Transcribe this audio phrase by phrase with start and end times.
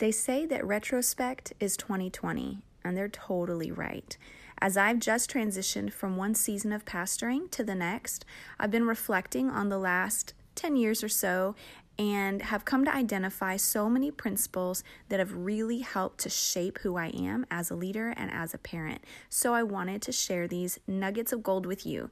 [0.00, 4.16] They say that retrospect is 2020, and they're totally right.
[4.58, 8.24] As I've just transitioned from one season of pastoring to the next,
[8.58, 11.54] I've been reflecting on the last 10 years or so
[11.98, 16.96] and have come to identify so many principles that have really helped to shape who
[16.96, 19.04] I am as a leader and as a parent.
[19.28, 22.08] So I wanted to share these nuggets of gold with you.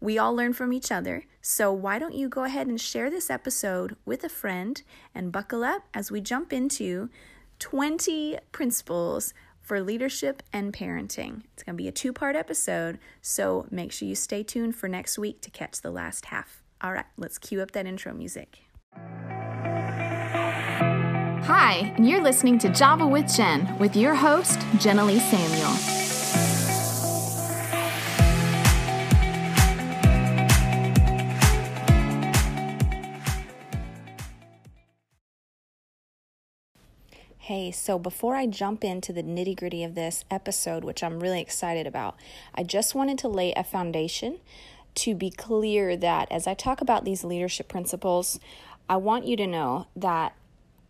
[0.00, 3.30] We all learn from each other, so why don't you go ahead and share this
[3.30, 4.80] episode with a friend
[5.14, 7.10] and buckle up as we jump into
[7.58, 11.42] 20 principles for leadership and parenting.
[11.52, 14.88] It's going to be a two part episode, so make sure you stay tuned for
[14.88, 16.62] next week to catch the last half.
[16.80, 18.60] All right, let's cue up that intro music.
[21.44, 26.07] Hi, and you're listening to Java with Jen with your host, Jenna Samuel.
[37.48, 41.40] Hey, so before I jump into the nitty gritty of this episode, which I'm really
[41.40, 42.14] excited about,
[42.54, 44.40] I just wanted to lay a foundation
[44.96, 48.38] to be clear that as I talk about these leadership principles,
[48.86, 50.34] I want you to know that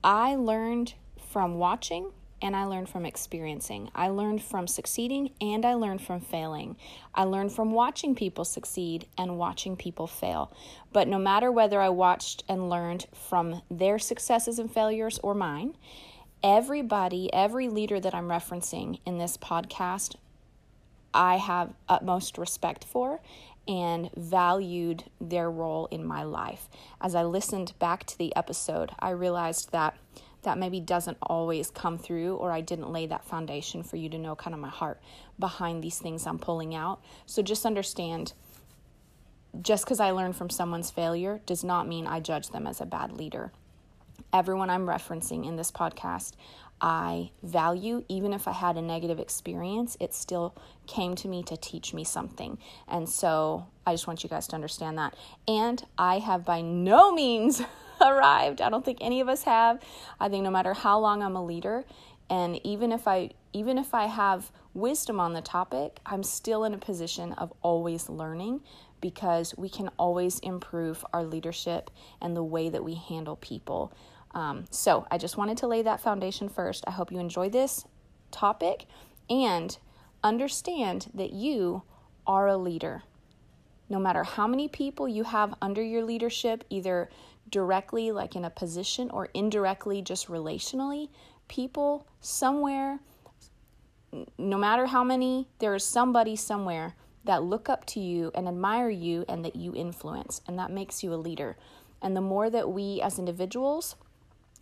[0.02, 0.94] I learned
[1.30, 2.10] from watching
[2.42, 3.92] and I learned from experiencing.
[3.94, 6.74] I learned from succeeding and I learned from failing.
[7.14, 10.50] I learned from watching people succeed and watching people fail.
[10.92, 15.76] But no matter whether I watched and learned from their successes and failures or mine,
[16.42, 20.16] everybody, every leader that I'm referencing in this podcast,
[21.12, 23.20] I have utmost respect for
[23.66, 26.68] and valued their role in my life.
[27.00, 29.96] As I listened back to the episode, I realized that
[30.42, 34.18] that maybe doesn't always come through, or I didn't lay that foundation for you to
[34.18, 35.00] know kind of my heart
[35.36, 37.00] behind these things I'm pulling out.
[37.26, 38.32] So just understand
[39.60, 42.86] just because I learned from someone's failure does not mean I judge them as a
[42.86, 43.50] bad leader
[44.32, 46.32] everyone I'm referencing in this podcast,
[46.80, 48.04] I value.
[48.08, 50.54] Even if I had a negative experience, it still
[50.86, 52.58] came to me to teach me something.
[52.86, 55.16] And so I just want you guys to understand that.
[55.46, 57.62] And I have by no means
[58.00, 58.60] arrived.
[58.60, 59.80] I don't think any of us have.
[60.20, 61.84] I think no matter how long I'm a leader,
[62.30, 66.74] and even if I even if I have wisdom on the topic, I'm still in
[66.74, 68.60] a position of always learning
[69.00, 73.92] because we can always improve our leadership and the way that we handle people.
[74.32, 76.84] Um, so I just wanted to lay that foundation first.
[76.86, 77.84] I hope you enjoy this
[78.30, 78.86] topic
[79.30, 79.76] and
[80.22, 81.82] understand that you
[82.26, 83.02] are a leader.
[83.88, 87.08] No matter how many people you have under your leadership, either
[87.48, 91.08] directly, like in a position, or indirectly, just relationally,
[91.48, 93.00] people somewhere,
[94.36, 96.94] no matter how many, there is somebody somewhere
[97.28, 101.02] that look up to you and admire you and that you influence, and that makes
[101.04, 101.58] you a leader.
[102.00, 103.96] And the more that we as individuals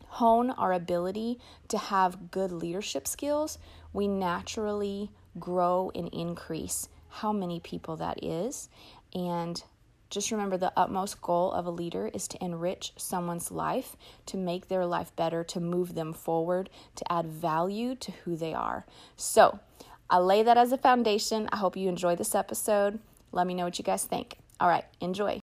[0.09, 1.39] hone our ability
[1.69, 3.59] to have good leadership skills,
[3.93, 8.69] we naturally grow and increase how many people that is.
[9.15, 9.63] And
[10.11, 13.97] just remember the utmost goal of a leader is to enrich someone's life,
[14.27, 18.55] to make their life better, to move them forward, to add value to who they
[18.55, 18.87] are.
[19.17, 19.61] So,
[20.09, 21.49] I lay that as a foundation.
[21.53, 23.01] I hope you enjoy this episode.
[23.33, 24.39] Let me know what you guys think.
[24.61, 25.41] All right, enjoy.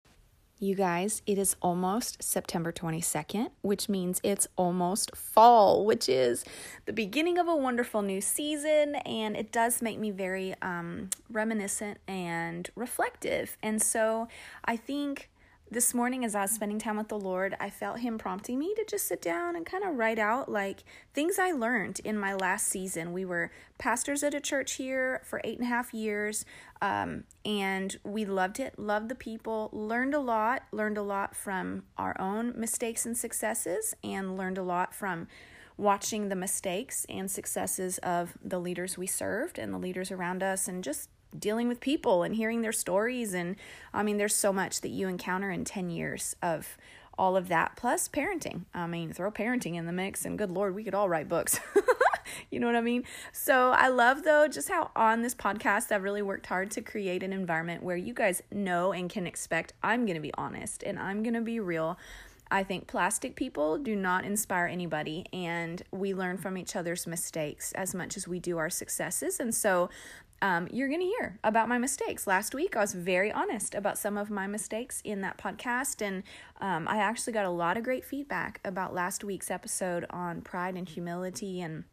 [0.63, 6.45] You guys, it is almost September 22nd, which means it's almost fall, which is
[6.85, 8.93] the beginning of a wonderful new season.
[8.97, 13.57] And it does make me very um, reminiscent and reflective.
[13.63, 14.27] And so
[14.63, 15.30] I think
[15.71, 18.73] this morning as I was spending time with the Lord, I felt Him prompting me
[18.75, 20.83] to just sit down and kind of write out like
[21.13, 23.13] things I learned in my last season.
[23.13, 26.43] We were pastors at a church here for eight and a half years,
[26.81, 31.83] um, and we loved it, loved the people, learned a lot, learned a lot from
[31.97, 35.29] our own mistakes and successes, and learned a lot from
[35.77, 40.67] watching the mistakes and successes of the leaders we served and the leaders around us,
[40.67, 43.33] and just dealing with people and hearing their stories.
[43.33, 43.55] And
[43.93, 46.77] I mean, there's so much that you encounter in 10 years of
[47.17, 48.61] all of that, plus parenting.
[48.73, 51.59] I mean, throw parenting in the mix, and good Lord, we could all write books.
[52.51, 53.03] you know what I mean?
[53.31, 57.21] So I love, though, just how on this podcast I've really worked hard to create
[57.21, 60.97] an environment where you guys know and can expect I'm going to be honest and
[60.97, 61.97] I'm going to be real.
[62.49, 67.71] I think plastic people do not inspire anybody, and we learn from each other's mistakes
[67.73, 69.39] as much as we do our successes.
[69.39, 69.89] And so
[70.41, 72.25] um, you're going to hear about my mistakes.
[72.25, 76.23] Last week, I was very honest about some of my mistakes in that podcast, and
[76.59, 80.75] um, I actually got a lot of great feedback about last week's episode on pride
[80.75, 81.83] and humility and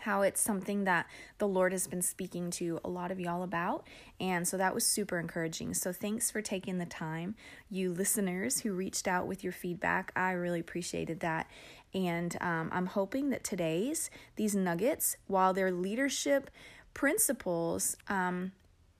[0.00, 1.06] how it's something that
[1.38, 3.86] the Lord has been speaking to a lot of y'all about.
[4.20, 5.74] And so that was super encouraging.
[5.74, 7.34] So thanks for taking the time,
[7.70, 10.12] you listeners who reached out with your feedback.
[10.14, 11.50] I really appreciated that.
[11.94, 16.50] And um, I'm hoping that today's, these nuggets, while they're leadership
[16.98, 18.50] principles, um,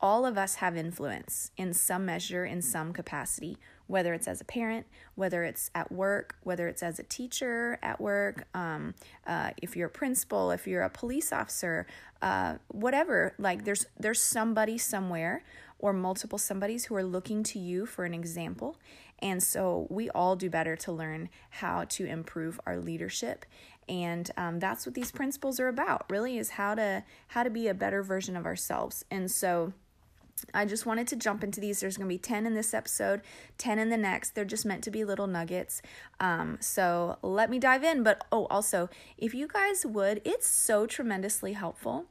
[0.00, 3.58] all of us have influence in some measure, in some capacity,
[3.88, 4.86] whether it's as a parent,
[5.16, 8.94] whether it's at work, whether it's as a teacher at work, um,
[9.26, 11.88] uh, if you're a principal, if you're a police officer,
[12.22, 13.34] uh, whatever.
[13.36, 15.42] Like there's there's somebody somewhere
[15.80, 18.76] or multiple somebodies who are looking to you for an example.
[19.20, 23.44] And so we all do better to learn how to improve our leadership.
[23.88, 27.68] And um, that's what these principles are about, really, is how to how to be
[27.68, 29.04] a better version of ourselves.
[29.10, 29.72] And so
[30.54, 31.80] I just wanted to jump into these.
[31.80, 33.22] There's going to be 10 in this episode,
[33.58, 34.34] 10 in the next.
[34.34, 35.82] They're just meant to be little nuggets.
[36.20, 38.02] Um, so let me dive in.
[38.02, 42.06] But oh, also, if you guys would, it's so tremendously helpful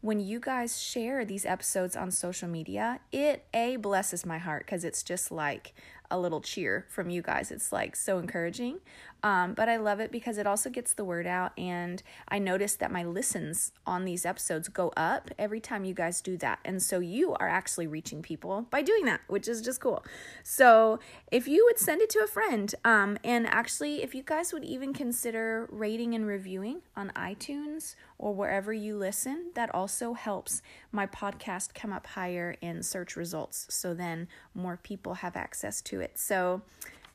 [0.00, 3.00] when you guys share these episodes on social media.
[3.10, 5.74] It A blesses my heart because it's just like
[6.12, 7.50] a little cheer from you guys.
[7.50, 8.78] It's like so encouraging.
[9.22, 11.52] Um, but I love it because it also gets the word out.
[11.56, 16.20] And I noticed that my listens on these episodes go up every time you guys
[16.20, 16.58] do that.
[16.64, 20.04] And so you are actually reaching people by doing that, which is just cool.
[20.42, 20.98] So
[21.30, 24.64] if you would send it to a friend, um, and actually, if you guys would
[24.64, 31.06] even consider rating and reviewing on iTunes or wherever you listen, that also helps my
[31.06, 33.66] podcast come up higher in search results.
[33.70, 36.18] So then more people have access to it.
[36.18, 36.62] So,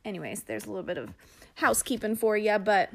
[0.08, 1.14] anyways, there's a little bit of
[1.56, 2.90] housekeeping for you, but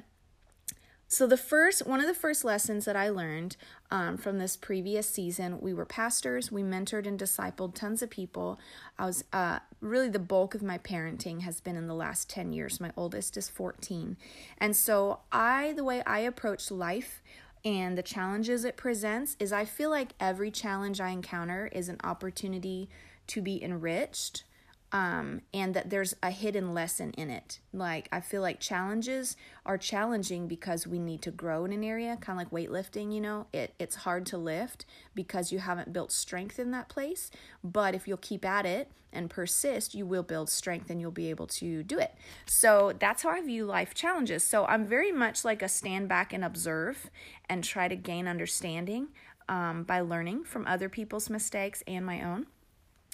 [1.06, 3.58] so the first one of the first lessons that I learned
[3.90, 6.50] um, from this previous season, we were pastors.
[6.50, 8.58] We mentored and discipled tons of people.
[8.98, 12.54] I was uh, really the bulk of my parenting has been in the last ten
[12.54, 12.80] years.
[12.80, 14.16] My oldest is fourteen,
[14.56, 17.22] and so I the way I approach life
[17.62, 21.98] and the challenges it presents is I feel like every challenge I encounter is an
[22.02, 22.88] opportunity
[23.28, 24.44] to be enriched
[24.92, 27.60] um, and that there's a hidden lesson in it.
[27.72, 32.18] Like, I feel like challenges are challenging because we need to grow in an area,
[32.20, 34.84] kind of like weightlifting, you know, it, it's hard to lift
[35.14, 37.30] because you haven't built strength in that place.
[37.64, 41.30] But if you'll keep at it and persist, you will build strength and you'll be
[41.30, 42.14] able to do it.
[42.44, 44.42] So that's how I view life challenges.
[44.42, 47.10] So I'm very much like a stand back and observe
[47.48, 49.08] and try to gain understanding
[49.48, 52.46] um, by learning from other people's mistakes and my own.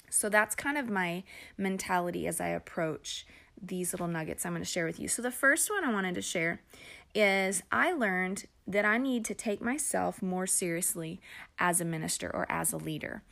[0.09, 1.23] So that's kind of my
[1.57, 3.25] mentality as I approach
[3.61, 5.07] these little nuggets I'm going to share with you.
[5.07, 6.61] So the first one I wanted to share
[7.13, 11.19] is I learned that I need to take myself more seriously
[11.57, 13.23] as a minister or as a leader.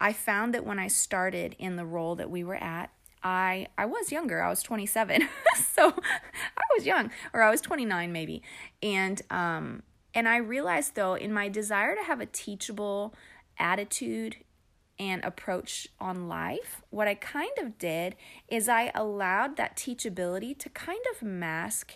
[0.00, 2.90] I found that when I started in the role that we were at,
[3.22, 4.42] I I was younger.
[4.42, 5.28] I was 27.
[5.56, 8.42] so I was young or I was 29 maybe.
[8.82, 9.82] And um
[10.14, 13.14] and I realized though in my desire to have a teachable
[13.58, 14.36] attitude
[15.00, 18.16] and approach on life, what I kind of did
[18.48, 21.94] is I allowed that teachability to kind of mask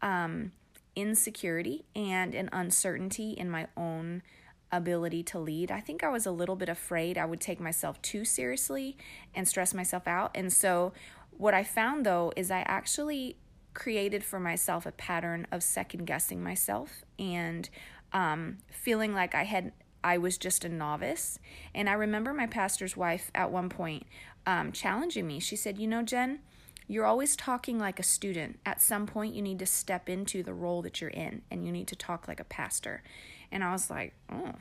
[0.00, 0.52] um,
[0.94, 4.22] insecurity and an uncertainty in my own
[4.70, 5.72] ability to lead.
[5.72, 8.96] I think I was a little bit afraid I would take myself too seriously
[9.34, 10.30] and stress myself out.
[10.36, 10.92] And so,
[11.36, 13.36] what I found though is I actually
[13.74, 17.68] created for myself a pattern of second guessing myself and
[18.12, 19.72] um, feeling like I had
[20.04, 21.38] I was just a novice.
[21.74, 24.06] And I remember my pastor's wife at one point
[24.46, 25.40] um, challenging me.
[25.40, 26.40] She said, You know, Jen,
[26.86, 28.60] you're always talking like a student.
[28.66, 31.72] At some point, you need to step into the role that you're in and you
[31.72, 33.02] need to talk like a pastor.
[33.50, 34.52] And I was like, Oh.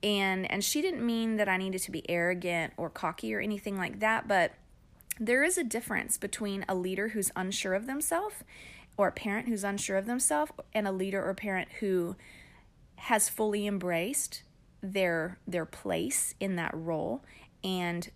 [0.00, 3.76] And and she didn't mean that I needed to be arrogant or cocky or anything
[3.76, 4.52] like that, but
[5.18, 8.44] there is a difference between a leader who's unsure of themselves
[8.96, 12.14] or a parent who's unsure of themselves and a leader or parent who
[12.94, 14.42] has fully embraced
[14.80, 17.24] their their place in that role
[17.64, 18.10] and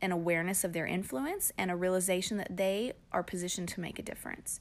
[0.00, 4.02] an awareness of their influence and a realization that they are positioned to make a
[4.02, 4.60] difference.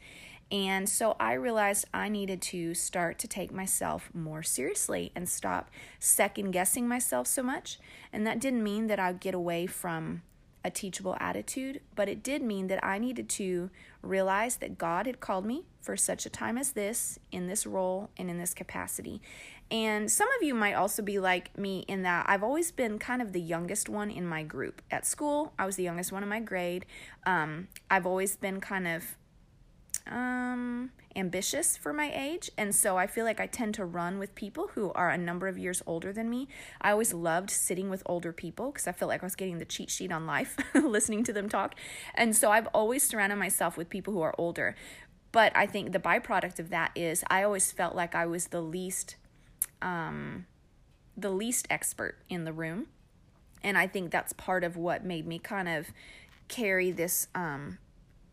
[0.52, 5.70] And so I realized I needed to start to take myself more seriously and stop
[6.00, 7.80] second guessing myself so much.
[8.14, 10.22] And that didn't mean that I'd get away from
[10.64, 13.70] a teachable attitude, but it did mean that I needed to
[14.02, 18.10] realize that God had called me for such a time as this, in this role,
[18.18, 19.22] and in this capacity.
[19.70, 23.22] And some of you might also be like me in that I've always been kind
[23.22, 24.82] of the youngest one in my group.
[24.90, 26.86] At school, I was the youngest one in my grade.
[27.26, 29.18] Um, I've always been kind of
[30.10, 34.36] um, ambitious for my age, and so I feel like I tend to run with
[34.36, 36.48] people who are a number of years older than me.
[36.80, 39.66] I always loved sitting with older people because I felt like I was getting the
[39.66, 41.76] cheat sheet on life listening to them talk.
[42.16, 44.76] And so I've always surrounded myself with people who are older.
[45.34, 48.62] But I think the byproduct of that is I always felt like I was the
[48.62, 49.18] least
[49.82, 50.46] um,
[51.16, 52.88] the least expert in the room.
[53.64, 55.88] And I think that's part of what made me kind of
[56.48, 57.80] carry this um,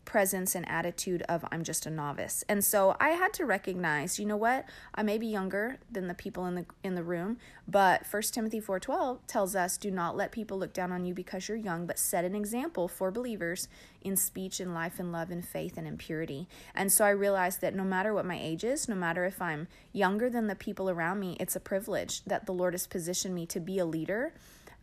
[0.05, 2.43] presence and attitude of I'm just a novice.
[2.47, 4.65] And so I had to recognize, you know what?
[4.93, 8.61] I may be younger than the people in the in the room, but 1 Timothy
[8.61, 11.99] 4:12 tells us do not let people look down on you because you're young, but
[11.99, 13.67] set an example for believers
[14.01, 16.47] in speech and life and love and faith and in purity.
[16.75, 19.67] And so I realized that no matter what my age is, no matter if I'm
[19.91, 23.45] younger than the people around me, it's a privilege that the Lord has positioned me
[23.47, 24.33] to be a leader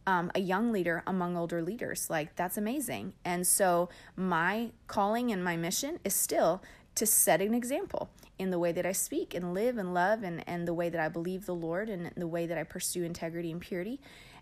[0.06, 2.11] um, a young leader among older leaders.
[2.11, 3.14] Like, that's amazing.
[3.25, 6.62] And so, my calling and my mission is still
[6.94, 10.47] to set an example in the way that I speak and live and love and,
[10.49, 13.50] and the way that I believe the Lord and the way that I pursue integrity
[13.50, 14.00] and purity.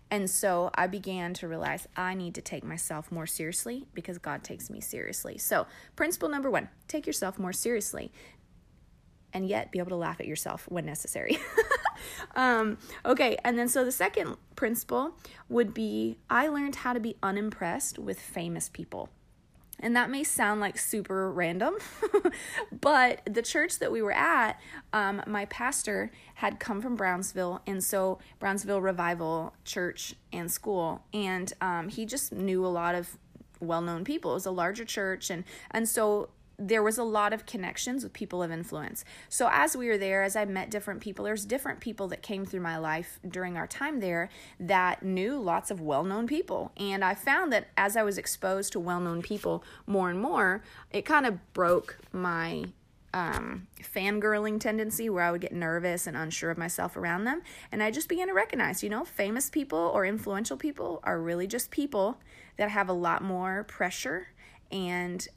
[0.09, 4.43] And so I began to realize I need to take myself more seriously because God
[4.43, 5.37] takes me seriously.
[5.37, 8.11] So, principle number one take yourself more seriously
[9.33, 11.39] and yet be able to laugh at yourself when necessary.
[12.35, 15.15] um, okay, and then so the second principle
[15.49, 19.09] would be I learned how to be unimpressed with famous people.
[19.81, 21.75] And that may sound like super random,
[22.81, 24.59] but the church that we were at,
[24.93, 31.51] um, my pastor had come from Brownsville, and so Brownsville Revival Church and School, and
[31.61, 33.17] um, he just knew a lot of
[33.59, 34.31] well-known people.
[34.31, 36.29] It was a larger church, and and so
[36.67, 39.03] there was a lot of connections with people of influence.
[39.29, 42.45] So as we were there, as I met different people, there's different people that came
[42.45, 46.71] through my life during our time there that knew lots of well-known people.
[46.77, 51.03] And I found that as I was exposed to well-known people more and more, it
[51.03, 52.65] kind of broke my
[53.13, 57.41] um, fangirling tendency where I would get nervous and unsure of myself around them.
[57.71, 61.47] And I just began to recognize, you know, famous people or influential people are really
[61.47, 62.19] just people
[62.57, 64.27] that have a lot more pressure
[64.71, 65.27] and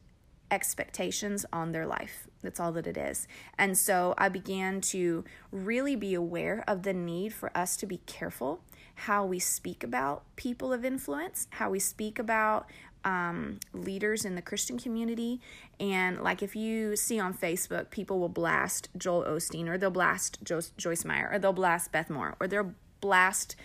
[0.54, 2.28] expectations on their life.
[2.42, 3.26] That's all that it is.
[3.58, 7.99] And so I began to really be aware of the need for us to be
[8.06, 8.61] careful
[8.94, 12.70] how we speak about people of influence, how we speak about
[13.04, 15.40] um, leaders in the Christian community.
[15.80, 20.38] And like if you see on Facebook, people will blast Joel Osteen or they'll blast
[20.44, 23.56] jo- Joyce Meyer or they'll blast Beth Moore or they'll blast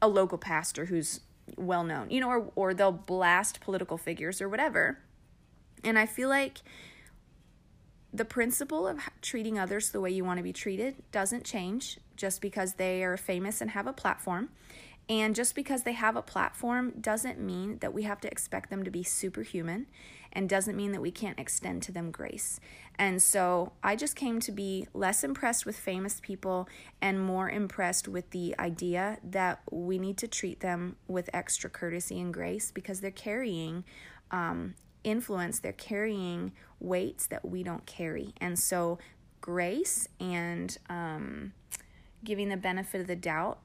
[0.00, 1.20] a local pastor who's
[1.56, 4.98] well known, you know, or, or they'll blast political figures or whatever.
[5.84, 6.58] And I feel like
[8.12, 12.40] the principle of treating others the way you want to be treated doesn't change just
[12.40, 14.50] because they are famous and have a platform.
[15.10, 18.84] And just because they have a platform doesn't mean that we have to expect them
[18.84, 19.86] to be superhuman
[20.32, 22.60] and doesn't mean that we can't extend to them grace.
[22.98, 26.68] And so I just came to be less impressed with famous people
[27.00, 32.20] and more impressed with the idea that we need to treat them with extra courtesy
[32.20, 33.84] and grace because they're carrying
[34.30, 34.74] um,
[35.10, 38.34] influence, they're carrying weights that we don't carry.
[38.40, 38.98] And so,
[39.40, 41.52] grace and um,
[42.24, 43.58] giving the benefit of the doubt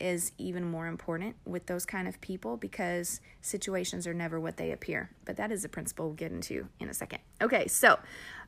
[0.00, 4.72] is even more important with those kind of people because situations are never what they
[4.72, 5.10] appear.
[5.24, 7.20] But that is a principle we'll get into in a second.
[7.40, 7.98] Okay, so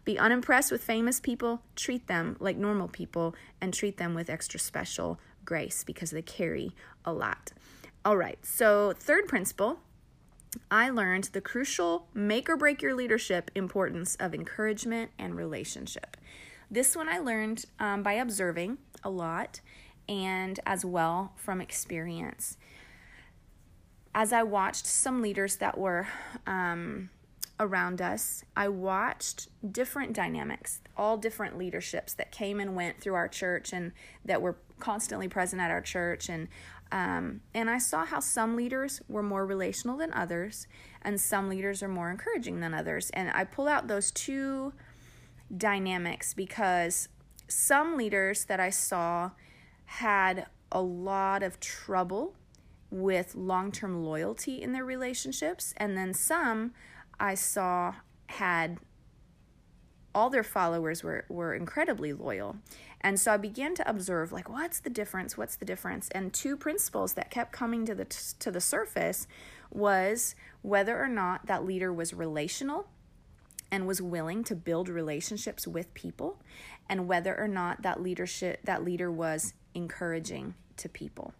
[0.04, 4.58] be unimpressed with famous people, treat them like normal people, and treat them with extra
[4.58, 6.72] special grace because they carry
[7.04, 7.52] a lot.
[8.04, 9.80] All right, so third principle
[10.70, 16.16] I learned the crucial make or break your leadership importance of encouragement and relationship.
[16.70, 19.60] This one I learned um, by observing a lot
[20.08, 22.56] and as well from experience.
[24.14, 26.08] As I watched some leaders that were
[26.46, 27.10] um,
[27.60, 33.28] around us, I watched different dynamics, all different leaderships that came and went through our
[33.28, 33.92] church and
[34.24, 36.28] that were constantly present at our church.
[36.28, 36.48] And
[36.92, 40.66] um, and I saw how some leaders were more relational than others,
[41.02, 43.10] and some leaders are more encouraging than others.
[43.10, 44.72] And I pull out those two
[45.56, 47.08] dynamics because
[47.48, 49.32] some leaders that I saw
[49.84, 52.34] had a lot of trouble
[52.90, 56.72] with long term loyalty in their relationships, and then some
[57.18, 57.94] I saw
[58.28, 58.78] had
[60.14, 62.56] all their followers were, were incredibly loyal.
[63.06, 65.38] And so I began to observe like what's the difference?
[65.38, 66.08] What's the difference?
[66.08, 68.04] And two principles that kept coming to the
[68.40, 69.28] to the surface
[69.70, 72.88] was whether or not that leader was relational
[73.70, 76.42] and was willing to build relationships with people
[76.88, 81.32] and whether or not that leadership that leader was encouraging to people.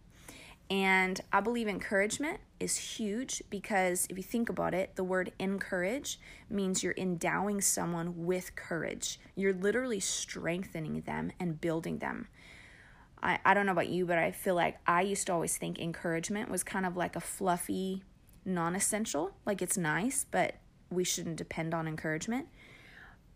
[0.69, 6.19] And I believe encouragement is huge because if you think about it, the word encourage
[6.49, 9.19] means you're endowing someone with courage.
[9.35, 12.27] You're literally strengthening them and building them.
[13.23, 15.79] I, I don't know about you, but I feel like I used to always think
[15.79, 18.03] encouragement was kind of like a fluffy,
[18.43, 19.31] non essential.
[19.45, 20.55] Like it's nice, but
[20.89, 22.47] we shouldn't depend on encouragement.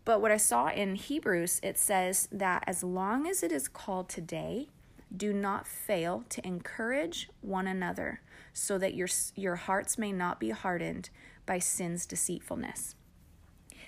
[0.04, 4.08] But what I saw in Hebrews, it says that as long as it is called
[4.08, 4.68] today,
[5.14, 8.20] Do not fail to encourage one another
[8.52, 11.10] so that your, your hearts may not be hardened
[11.46, 12.94] by sin's deceitfulness.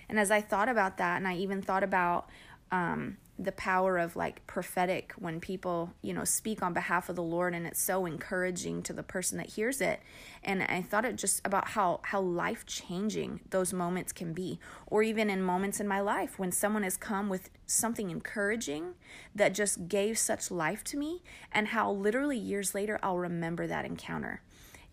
[0.08, 2.28] And as I thought about that, and I even thought about
[2.70, 7.22] um, the power of like prophetic when people you know speak on behalf of the
[7.22, 10.00] lord and it's so encouraging to the person that hears it.
[10.42, 14.60] And i thought it just about how how life changing those moments can be.
[14.86, 18.94] Or even in moments in my life when someone has come with something encouraging
[19.34, 23.84] that just gave such life to me and how literally years later i'll remember that
[23.84, 24.42] encounter.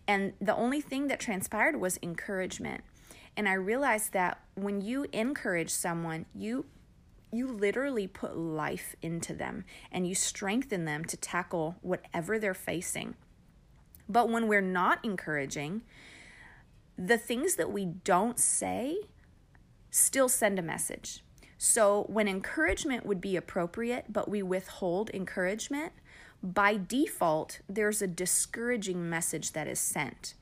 [0.08, 2.82] And the only thing that transpired was encouragement.
[3.36, 6.66] And i realized that when you encourage someone you
[7.32, 13.14] you literally put life into them and you strengthen them to tackle whatever they're facing.
[14.08, 15.82] But when we're not encouraging,
[16.98, 18.96] the things that we don't say
[19.90, 21.24] still send a message.
[21.56, 25.92] So, when encouragement would be appropriate, but we withhold encouragement,
[26.42, 30.34] by default, there's a discouraging message that is sent.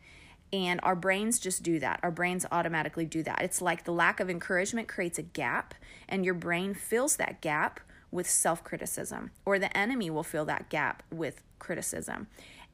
[0.53, 2.01] And our brains just do that.
[2.03, 3.43] Our brains automatically do that.
[3.43, 5.75] It's like the lack of encouragement creates a gap,
[6.09, 7.81] and your brain fills that gap
[8.11, 12.27] with self criticism, or the enemy will fill that gap with criticism.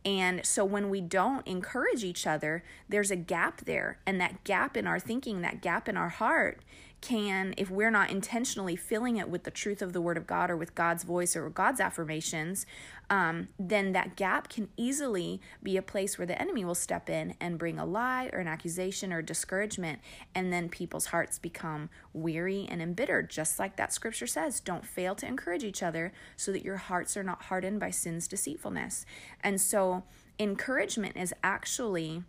[0.06, 3.98] And so when we don't encourage each other, there's a gap there.
[4.06, 6.60] And that gap in our thinking, that gap in our heart,
[7.00, 10.50] can, if we're not intentionally filling it with the truth of the Word of God
[10.50, 12.66] or with God's voice or God's affirmations,
[13.08, 17.34] um, then that gap can easily be a place where the enemy will step in
[17.40, 20.00] and bring a lie or an accusation or discouragement.
[20.34, 24.60] And then people's hearts become weary and embittered, just like that scripture says.
[24.60, 28.26] Don't fail to encourage each other so that your hearts are not hardened by sin's
[28.26, 29.06] deceitfulness.
[29.42, 30.04] And so,
[30.38, 32.22] encouragement is actually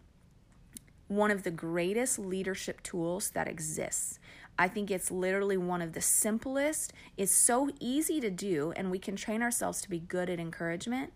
[1.08, 4.20] one of the greatest leadership tools that exists.
[4.60, 6.94] I think it's literally one of the simplest.
[7.16, 11.14] It's so easy to do, and we can train ourselves to be good at encouragement.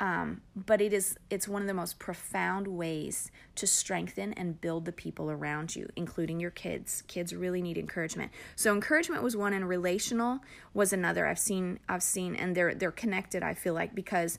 [0.00, 4.86] Um, but it is it's one of the most profound ways to strengthen and build
[4.86, 9.52] the people around you including your kids kids really need encouragement so encouragement was one
[9.52, 10.40] and relational
[10.72, 14.38] was another i've seen i've seen and they're they're connected i feel like because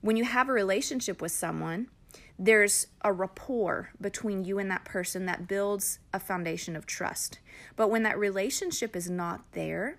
[0.00, 1.88] when you have a relationship with someone
[2.38, 7.38] there's a rapport between you and that person that builds a foundation of trust.
[7.76, 9.98] But when that relationship is not there,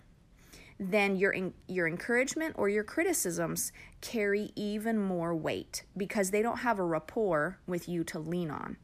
[0.80, 1.36] then your
[1.68, 3.72] your encouragement or your criticisms
[4.02, 8.78] carry even more weight because they don't have a rapport with you to lean on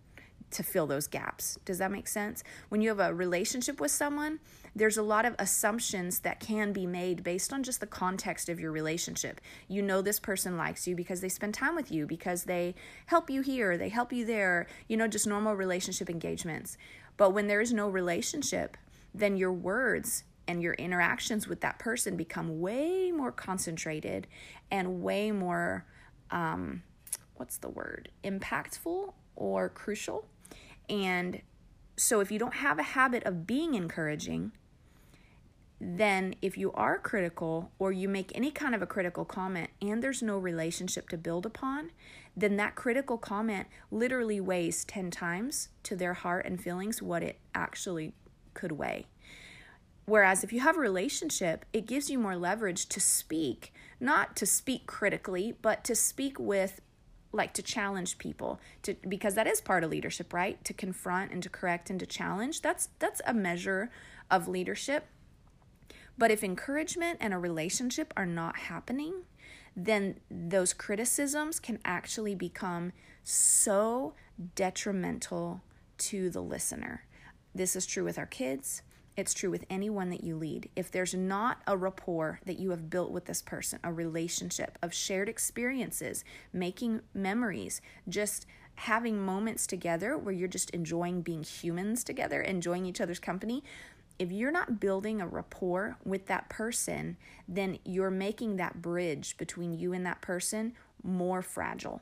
[0.52, 1.58] to fill those gaps.
[1.66, 2.44] Does that make sense?
[2.70, 4.40] When you have a relationship with someone,
[4.78, 8.60] there's a lot of assumptions that can be made based on just the context of
[8.60, 9.42] your relationship.
[9.68, 12.76] You know, this person likes you because they spend time with you, because they
[13.08, 16.78] help you here, they help you there, you know, just normal relationship engagements.
[17.18, 18.78] But when there is no relationship,
[19.14, 24.28] then your words and your interactions with that person become way more concentrated
[24.70, 25.86] and way more,
[26.30, 26.84] um,
[27.36, 30.26] what's the word, impactful or crucial
[30.90, 31.42] and
[32.00, 34.52] so, if you don't have a habit of being encouraging,
[35.80, 40.02] then if you are critical or you make any kind of a critical comment and
[40.02, 41.92] there's no relationship to build upon,
[42.36, 47.40] then that critical comment literally weighs 10 times to their heart and feelings what it
[47.54, 48.14] actually
[48.54, 49.06] could weigh.
[50.06, 54.46] Whereas if you have a relationship, it gives you more leverage to speak, not to
[54.46, 56.82] speak critically, but to speak with
[57.34, 60.64] like to challenge people to because that is part of leadership right?
[60.64, 62.62] To confront and to correct and to challenge.
[62.62, 63.92] That's that's a measure
[64.32, 65.08] of leadership
[66.18, 69.24] but if encouragement and a relationship are not happening
[69.76, 72.92] then those criticisms can actually become
[73.24, 74.14] so
[74.56, 75.62] detrimental
[75.98, 77.06] to the listener
[77.54, 78.82] this is true with our kids
[79.18, 80.70] it's true with anyone that you lead.
[80.76, 84.94] If there's not a rapport that you have built with this person, a relationship of
[84.94, 92.42] shared experiences, making memories, just having moments together where you're just enjoying being humans together,
[92.42, 93.64] enjoying each other's company,
[94.20, 99.74] if you're not building a rapport with that person, then you're making that bridge between
[99.74, 102.02] you and that person more fragile.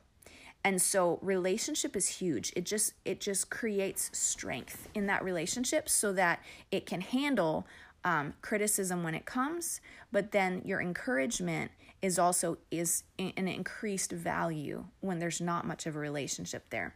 [0.63, 2.51] And so relationship is huge.
[2.55, 6.39] It just it just creates strength in that relationship so that
[6.71, 7.67] it can handle
[8.03, 14.85] um, criticism when it comes but then your encouragement is also is an increased value
[15.01, 16.93] when there's not much of a relationship there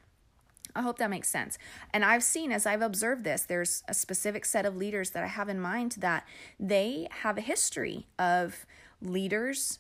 [0.76, 1.58] I hope that makes sense.
[1.94, 5.28] And I've seen as I've observed this, there's a specific set of leaders that I
[5.28, 6.26] have in mind that
[6.60, 8.66] they have a history of
[9.02, 9.80] leaders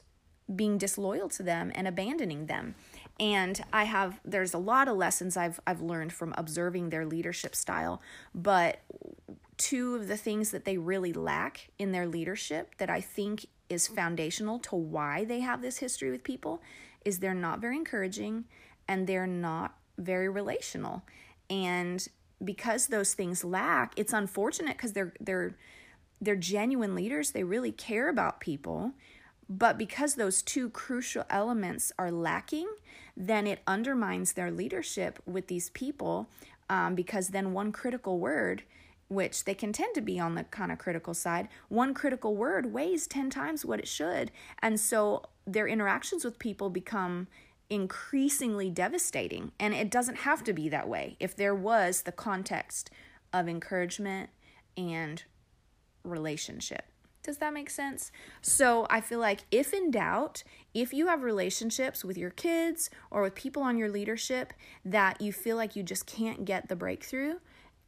[0.53, 2.73] being disloyal to them and abandoning them
[3.19, 7.55] and i have there's a lot of lessons i've i've learned from observing their leadership
[7.55, 8.01] style
[8.33, 8.79] but
[9.57, 13.87] two of the things that they really lack in their leadership that i think is
[13.87, 16.61] foundational to why they have this history with people
[17.05, 18.45] is they're not very encouraging
[18.87, 21.03] and they're not very relational.
[21.49, 22.07] And
[22.43, 25.55] because those things lack, it's unfortunate because they're they're
[26.21, 27.31] they're genuine leaders.
[27.31, 28.93] They really care about people.
[29.49, 32.67] But because those two crucial elements are lacking,
[33.17, 36.29] then it undermines their leadership with these people
[36.69, 38.63] um, because then one critical word
[39.09, 42.71] which they can tend to be on the kind of critical side, one critical word
[42.71, 44.31] weighs 10 times what it should.
[44.61, 47.27] And so their interactions with people become
[47.69, 49.51] increasingly devastating.
[49.59, 51.15] And it doesn't have to be that way.
[51.19, 52.89] If there was the context
[53.31, 54.29] of encouragement
[54.75, 55.23] and
[56.03, 56.85] relationship.
[57.21, 58.11] Does that make sense?
[58.41, 63.21] So I feel like if in doubt, if you have relationships with your kids or
[63.21, 64.53] with people on your leadership
[64.85, 67.35] that you feel like you just can't get the breakthrough,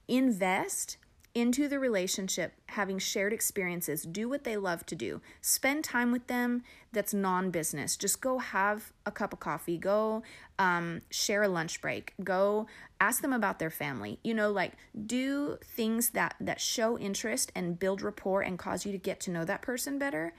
[0.08, 0.98] invest
[1.34, 6.28] into the relationship, having shared experiences, do what they love to do, spend time with
[6.28, 7.96] them that's non business.
[7.96, 10.24] Just go have a cup of coffee, go
[10.60, 12.68] um, share a lunch break, go
[13.00, 14.20] ask them about their family.
[14.24, 14.74] You know, like
[15.06, 19.32] do things that, that show interest and build rapport and cause you to get to
[19.32, 20.34] know that person better.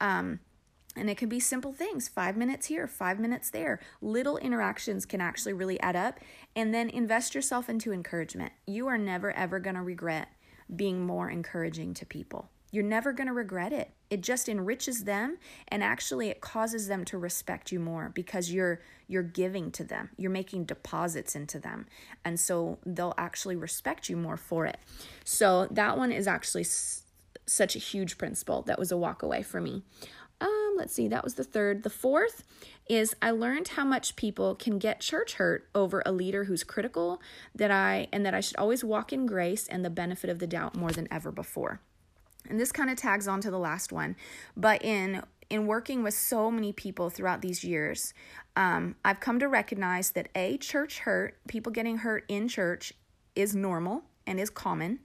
[0.00, 0.40] Um,
[0.96, 3.78] and it can be simple things five minutes here, five minutes there.
[4.00, 6.18] Little interactions can actually really add up.
[6.56, 8.52] And then invest yourself into encouragement.
[8.66, 10.28] You are never, ever going to regret
[10.74, 12.50] being more encouraging to people.
[12.70, 13.92] You're never going to regret it.
[14.10, 18.80] It just enriches them and actually it causes them to respect you more because you're
[19.06, 20.10] you're giving to them.
[20.18, 21.86] You're making deposits into them.
[22.26, 24.76] And so they'll actually respect you more for it.
[25.24, 27.04] So that one is actually s-
[27.46, 29.82] such a huge principle that was a walk away for me.
[30.78, 31.82] Let's see, that was the third.
[31.82, 32.44] The fourth
[32.88, 37.20] is I learned how much people can get church hurt over a leader who's critical
[37.52, 40.46] that I and that I should always walk in grace and the benefit of the
[40.46, 41.80] doubt more than ever before.
[42.48, 44.14] And this kind of tags on to the last one,
[44.56, 48.14] but in in working with so many people throughout these years,
[48.54, 52.92] um, I've come to recognize that a church hurt, people getting hurt in church,
[53.34, 55.00] is normal and is common.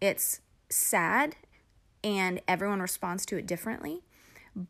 [0.00, 1.36] It's sad,
[2.02, 4.02] and everyone responds to it differently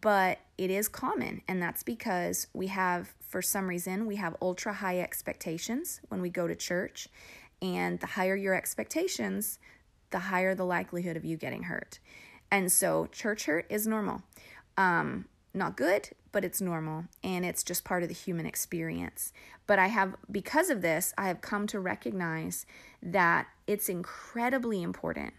[0.00, 4.72] but it is common and that's because we have for some reason we have ultra
[4.72, 7.08] high expectations when we go to church
[7.62, 9.58] and the higher your expectations
[10.10, 11.98] the higher the likelihood of you getting hurt.
[12.50, 14.22] And so church hurt is normal.
[14.76, 19.32] Um, not good but it's normal and it's just part of the human experience.
[19.66, 22.66] But i have because of this i have come to recognize
[23.02, 25.34] that it's incredibly important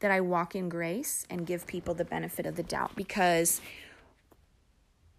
[0.00, 3.62] that I walk in grace and give people the benefit of the doubt because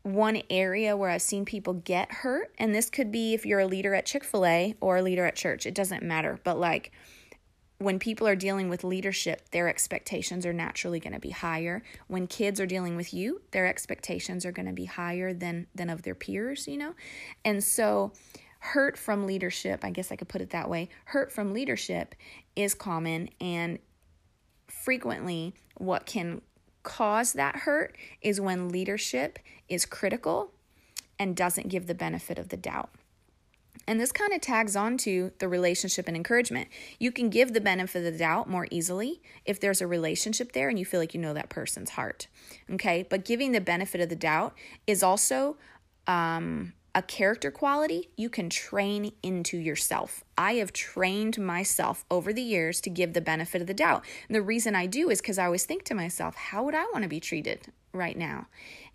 [0.06, 3.66] one area where I've seen people get hurt, and this could be if you're a
[3.66, 6.40] leader at Chick fil A or a leader at church, it doesn't matter.
[6.44, 6.92] But like
[7.80, 11.82] when people are dealing with leadership, their expectations are naturally going to be higher.
[12.08, 15.90] When kids are dealing with you, their expectations are going to be higher than than
[15.90, 16.94] of their peers, you know?
[17.44, 18.14] And so
[18.60, 20.90] hurt from leadership, I guess I could put it that way.
[21.06, 22.14] Hurt from leadership
[22.56, 23.80] is common and
[24.68, 26.42] frequently what can
[26.86, 30.52] cause that hurt is when leadership is critical
[31.20, 32.90] and doesn't give the benefit of the doubt.
[33.88, 36.70] And this kind of tags on to the relationship and encouragement.
[36.98, 40.70] You can give the benefit of the doubt more easily if there's a relationship there
[40.70, 42.28] and you feel like you know that person's heart.
[42.72, 43.06] Okay.
[43.08, 44.56] But giving the benefit of the doubt
[44.88, 45.58] is also
[46.08, 50.24] um, a character quality you can train into yourself.
[50.38, 54.06] I have trained myself over the years to give the benefit of the doubt.
[54.30, 56.86] And the reason I do is because I always think to myself, how would I
[56.94, 58.48] want to be treated right now?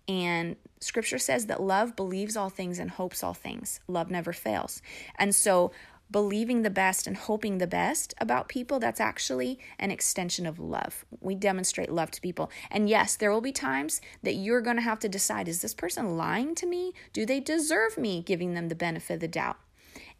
[0.07, 3.79] And scripture says that love believes all things and hopes all things.
[3.87, 4.81] Love never fails.
[5.17, 5.71] And so
[6.11, 11.05] believing the best and hoping the best about people, that's actually an extension of love.
[11.19, 12.51] We demonstrate love to people.
[12.69, 15.73] And yes, there will be times that you're going to have to decide is this
[15.73, 16.93] person lying to me?
[17.13, 19.57] Do they deserve me giving them the benefit of the doubt?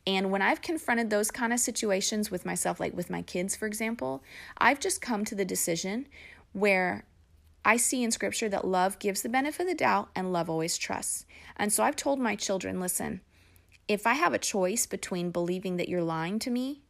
[0.08, 3.68] And when I've confronted those kind of situations with myself, like with my kids, for
[3.68, 4.24] example,
[4.58, 6.08] I've just come to the decision
[6.54, 7.06] where
[7.64, 10.78] I see in scripture that love gives the benefit of the doubt and love always
[10.78, 11.26] trusts.
[11.56, 13.22] And so I've told my children listen,
[13.92, 16.82] if I have a choice between believing that you're lying to me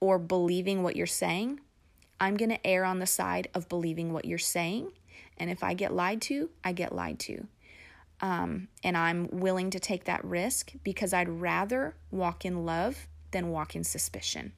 [0.00, 1.60] or believing what you're saying,
[2.18, 4.90] I'm going to err on the side of believing what you're saying.
[5.38, 7.46] And if I get lied to, I get lied to.
[8.20, 13.50] Um, and I'm willing to take that risk because I'd rather walk in love than
[13.50, 14.52] walk in suspicion.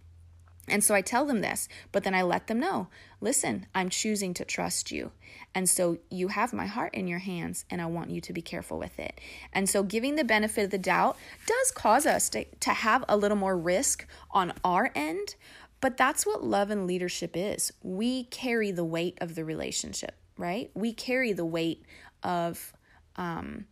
[0.71, 2.89] And so I tell them this, but then I let them know
[3.21, 5.11] listen, I'm choosing to trust you.
[5.55, 8.43] And so you have my heart in your hands, and I want you to be
[8.43, 9.21] careful with it.
[9.53, 13.17] And so giving the benefit of the doubt does cause us to, to have a
[13.17, 15.35] little more risk on our end,
[15.81, 17.73] but that's what love and leadership is.
[17.83, 20.71] We carry the weight of the relationship, right?
[20.75, 21.85] We carry the weight
[22.23, 22.73] of
[23.17, 23.67] um,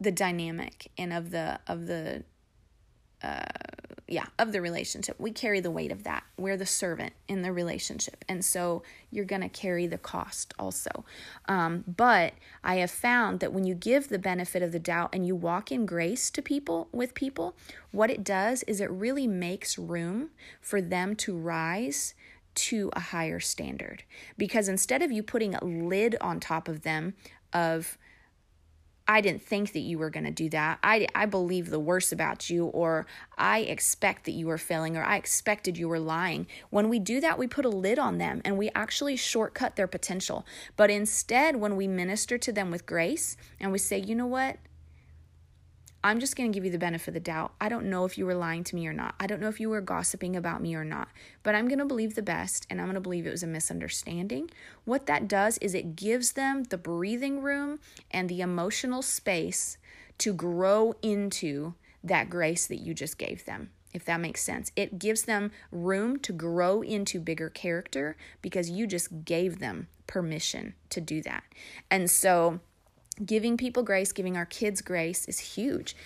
[0.00, 2.24] the dynamic and of the of the
[3.26, 3.44] uh,
[4.08, 5.16] yeah of the relationship.
[5.18, 6.22] We carry the weight of that.
[6.38, 8.24] We're the servant in the relationship.
[8.28, 11.04] And so you're going to carry the cost also.
[11.48, 15.26] Um, but i have found that when you give the benefit of the doubt and
[15.26, 17.56] you walk in grace to people with people
[17.90, 22.14] what it does is it really makes room for them to rise
[22.56, 24.02] to a higher standard.
[24.36, 27.14] Because instead of you putting a lid on top of them
[27.52, 27.96] of
[29.08, 30.78] I didn't think that you were going to do that.
[30.82, 33.06] I, I believe the worst about you, or
[33.38, 36.46] I expect that you were failing, or I expected you were lying.
[36.70, 39.86] When we do that, we put a lid on them and we actually shortcut their
[39.86, 40.44] potential.
[40.76, 44.58] But instead, when we minister to them with grace and we say, you know what?
[46.06, 47.54] I'm just going to give you the benefit of the doubt.
[47.60, 49.16] I don't know if you were lying to me or not.
[49.18, 51.08] I don't know if you were gossiping about me or not,
[51.42, 53.48] but I'm going to believe the best and I'm going to believe it was a
[53.48, 54.48] misunderstanding.
[54.84, 57.80] What that does is it gives them the breathing room
[58.12, 59.78] and the emotional space
[60.18, 63.70] to grow into that grace that you just gave them.
[63.92, 68.86] If that makes sense, it gives them room to grow into bigger character because you
[68.86, 71.42] just gave them permission to do that.
[71.90, 72.60] And so,
[73.24, 75.96] giving people grace, giving our kids grace is huge.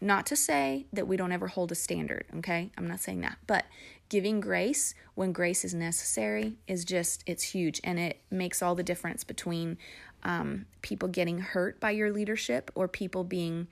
[0.00, 2.70] Not to say that we don't ever hold a standard, okay?
[2.78, 3.38] I'm not saying that.
[3.46, 3.66] But
[4.08, 7.80] giving grace when grace is necessary is just, it's huge.
[7.84, 9.76] And it makes all the difference between
[10.22, 13.68] um, people getting hurt by your leadership or people being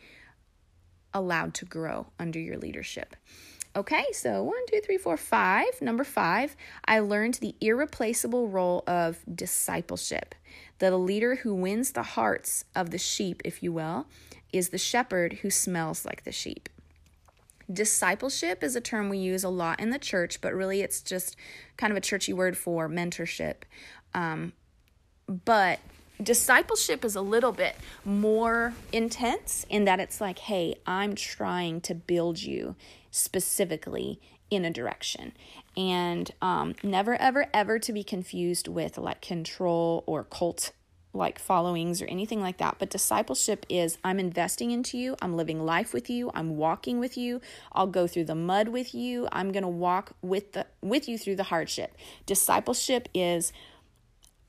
[1.15, 3.17] allowed to grow under your leadership.
[3.77, 5.81] Okay, so one, two, three, four, five.
[5.81, 10.35] Number five, I learned the irreplaceable role of discipleship.
[10.79, 14.07] That a leader who wins the hearts of the sheep, if you will,
[14.53, 16.69] is the shepherd who smells like the sheep.
[17.71, 21.37] Discipleship is a term we use a lot in the church, but really it's just
[21.77, 23.57] kind of a churchy word for mentorship.
[24.15, 24.53] Um,
[25.27, 25.81] but
[26.23, 31.95] discipleship is a little bit more intense in that it's like, hey, I'm trying to
[31.95, 32.75] build you
[33.11, 35.33] specifically in a direction.
[35.79, 40.73] And um, never, ever, ever to be confused with like control or cult
[41.15, 42.77] like followings or anything like that.
[42.79, 47.17] But discipleship is I'm investing into you, I'm living life with you, I'm walking with
[47.17, 47.41] you,
[47.73, 51.37] I'll go through the mud with you, I'm to walk with the with you through
[51.37, 51.97] the hardship.
[52.27, 53.53] Discipleship is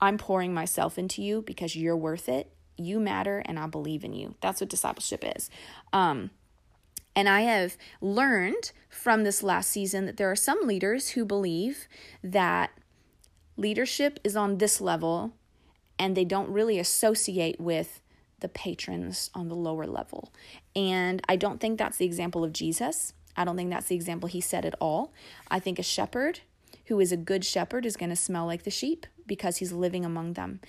[0.02, 2.52] I'm pouring myself into you because you're worth it.
[2.78, 4.36] You matter and I believe in you.
[4.42, 5.50] That's what discipleship is.
[5.92, 6.32] Um,
[7.20, 11.90] and I have learned from this last season that there are some leaders who believe
[12.24, 12.72] that
[13.58, 15.34] leadership is on this level
[16.00, 18.00] and they don't really associate with
[18.40, 20.32] the patrons on the lower level.
[20.78, 23.12] And I don't think that's the example of Jesus.
[23.36, 25.12] I don't think that's the example he set at all.
[25.52, 26.40] I think a shepherd
[26.86, 30.06] who is a good shepherd is going to smell like the sheep because he's living
[30.06, 30.62] among them.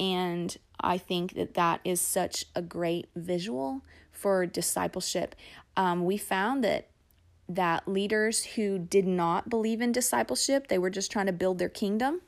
[0.00, 3.82] And I think that that is such a great visual
[4.18, 5.34] for discipleship.
[5.78, 6.88] Um, we found that
[7.48, 11.70] that leaders who did not believe in discipleship, they were just trying to build their
[11.70, 12.20] kingdom.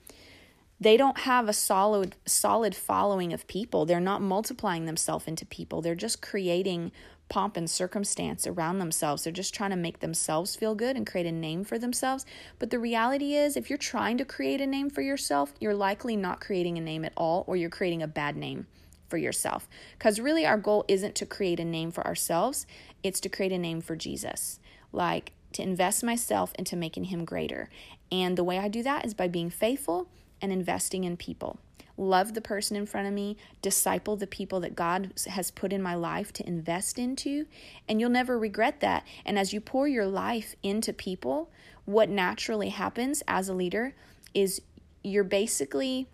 [0.80, 3.84] They don't have a solid solid following of people.
[3.84, 5.82] They're not multiplying themselves into people.
[5.82, 6.92] They're just creating
[7.28, 9.24] pomp and circumstance around themselves.
[9.24, 12.24] They're just trying to make themselves feel good and create a name for themselves.
[12.58, 16.16] But the reality is, if you're trying to create a name for yourself, you're likely
[16.16, 18.66] not creating a name at all, or you're creating a bad name
[19.10, 19.68] for yourself.
[19.98, 22.66] Because really, our goal isn't to create a name for ourselves,
[23.02, 24.58] it's to create a name for Jesus.
[24.92, 27.68] Like, to invest myself into making him greater.
[28.12, 30.08] And the way I do that is by being faithful
[30.40, 31.58] and investing in people
[32.00, 35.82] love the person in front of me, disciple the people that God has put in
[35.82, 37.46] my life to invest into,
[37.86, 39.04] and you'll never regret that.
[39.24, 41.50] And as you pour your life into people,
[41.84, 43.94] what naturally happens as a leader
[44.32, 44.62] is
[45.04, 46.08] you're basically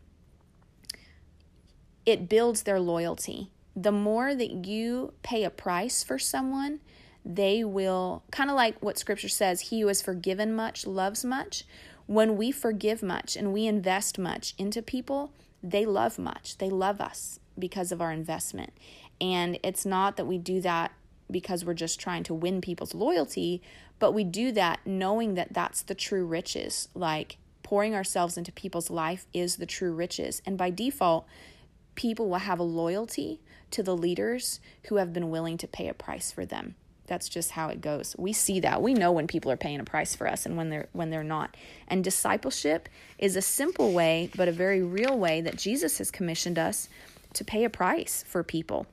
[2.05, 3.51] it builds their loyalty.
[3.77, 6.81] The more that you pay a price for someone,
[7.25, 11.65] they will kind of like what scripture says, he who has forgiven much loves much.
[12.07, 16.59] When we forgive much and we invest much into people, they love much.
[16.59, 18.73] They love us because of our investment.
[19.21, 20.93] And it's not that we do that
[21.31, 23.61] because we're just trying to win people's loyalty,
[23.99, 26.89] but we do that knowing that that's the true riches.
[26.95, 30.41] Like pouring ourselves into people's life is the true riches.
[30.47, 31.27] And by default,
[31.97, 33.41] people will have a loyalty
[33.73, 36.75] to the leaders who have been willing to pay a price for them.
[37.07, 38.17] That's just how it goes.
[38.19, 38.83] We see that.
[38.83, 41.23] We know when people are paying a price for us and when they're when they're
[41.23, 41.57] not.
[41.87, 46.59] And discipleship is a simple way but a very real way that jesus has commissioned
[46.59, 46.89] us
[47.35, 48.87] to pay a price for people.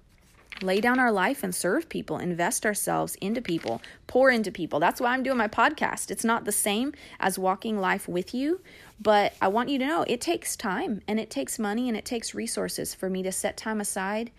[0.61, 4.79] Lay down our life and serve people, invest ourselves into people, pour into people.
[4.79, 6.11] That's why I'm doing my podcast.
[6.11, 8.61] It's not the same as walking life with you,
[9.01, 12.05] but I want you to know it takes time and it takes money and it
[12.05, 14.31] takes resources for me to set time aside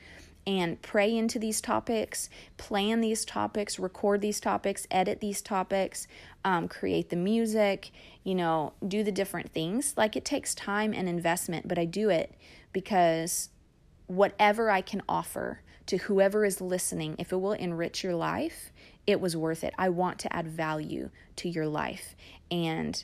[0.47, 6.07] and pray into these topics, plan these topics, record these topics, edit these topics,
[6.45, 7.91] um, create the music,
[8.25, 9.95] you know, do the different things.
[9.97, 12.35] Like it takes time and investment, but I do it
[12.73, 13.49] because
[14.07, 18.73] whatever I can offer to whoever is listening, if it will enrich your life,
[19.07, 19.75] it was worth it.
[19.79, 22.15] I want to add value to your life.
[22.51, 23.03] And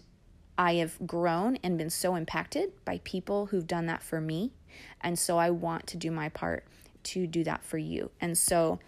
[0.57, 4.53] I have grown and been so impacted by people who've done that for me.
[5.01, 6.65] And so I want to do my part
[7.05, 8.11] to do that for you.
[8.21, 8.79] And so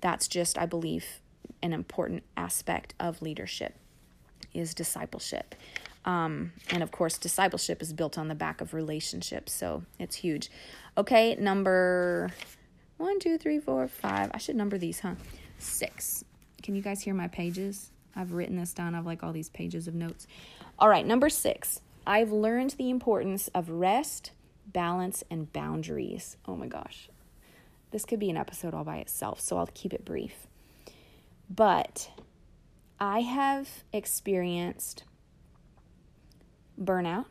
[0.00, 1.20] that's just, I believe,
[1.62, 3.74] an important aspect of leadership
[4.52, 5.54] is discipleship.
[6.04, 10.50] Um, and of course, discipleship is built on the back of relationships, so it's huge.
[10.96, 12.30] Okay, number
[12.96, 14.30] one, two, three, four, five.
[14.32, 15.16] I should number these, huh?
[15.58, 16.24] Six.
[16.62, 17.90] Can you guys hear my pages?
[18.14, 18.94] I've written this down.
[18.94, 20.26] I have like all these pages of notes.
[20.78, 21.80] All right, number six.
[22.06, 24.30] I've learned the importance of rest,
[24.66, 26.36] balance, and boundaries.
[26.46, 27.08] Oh my gosh.
[27.96, 30.46] This could be an episode all by itself, so I'll keep it brief.
[31.48, 32.10] But
[33.00, 35.04] I have experienced
[36.78, 37.24] burnout.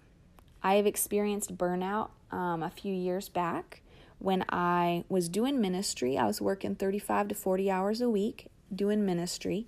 [0.64, 3.84] I have experienced burnout um, a few years back
[4.18, 6.18] when I was doing ministry.
[6.18, 9.68] I was working 35 to 40 hours a week doing ministry.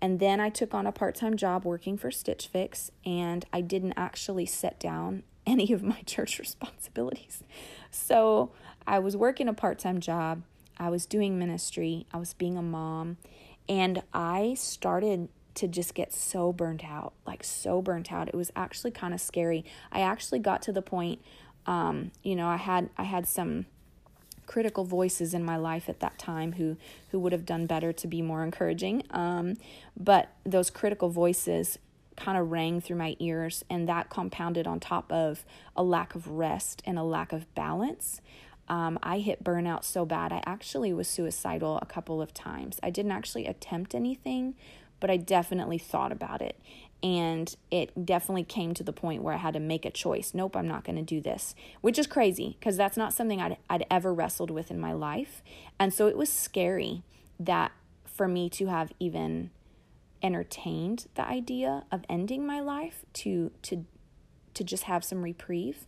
[0.00, 3.60] And then I took on a part time job working for Stitch Fix, and I
[3.60, 7.42] didn't actually set down any of my church responsibilities.
[7.90, 8.52] So
[8.88, 10.42] I was working a part time job,
[10.78, 13.18] I was doing ministry, I was being a mom,
[13.68, 18.28] and I started to just get so burnt out like so burnt out.
[18.28, 19.64] It was actually kind of scary.
[19.92, 21.20] I actually got to the point
[21.66, 23.66] um, you know i had i had some
[24.46, 26.76] critical voices in my life at that time who
[27.10, 29.02] who would have done better to be more encouraging.
[29.10, 29.58] Um,
[29.94, 31.78] but those critical voices
[32.16, 35.44] kind of rang through my ears and that compounded on top of
[35.76, 38.20] a lack of rest and a lack of balance
[38.68, 40.32] um, I hit burnout so bad.
[40.32, 42.78] I actually was suicidal a couple of times.
[42.82, 44.54] I didn't actually attempt anything,
[45.00, 46.60] but I definitely thought about it.
[47.02, 50.32] And it definitely came to the point where I had to make a choice.
[50.34, 53.56] Nope, I'm not going to do this, which is crazy because that's not something I'd,
[53.70, 55.42] I'd ever wrestled with in my life.
[55.78, 57.04] And so it was scary
[57.38, 57.70] that
[58.04, 59.50] for me to have even
[60.22, 63.86] entertained the idea of ending my life to to
[64.54, 65.86] to just have some reprieve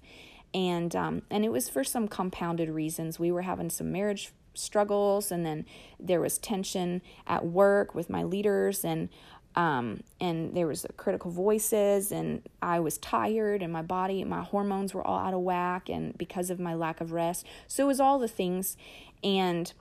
[0.52, 3.18] and um, and it was for some compounded reasons.
[3.18, 5.64] We were having some marriage struggles and then
[5.98, 9.08] there was tension at work with my leaders and
[9.56, 14.94] um, and there was critical voices and i was tired and my body my hormones
[14.94, 17.46] were all out of whack and because of my lack of rest.
[17.66, 18.76] So it was all the things
[19.22, 19.72] and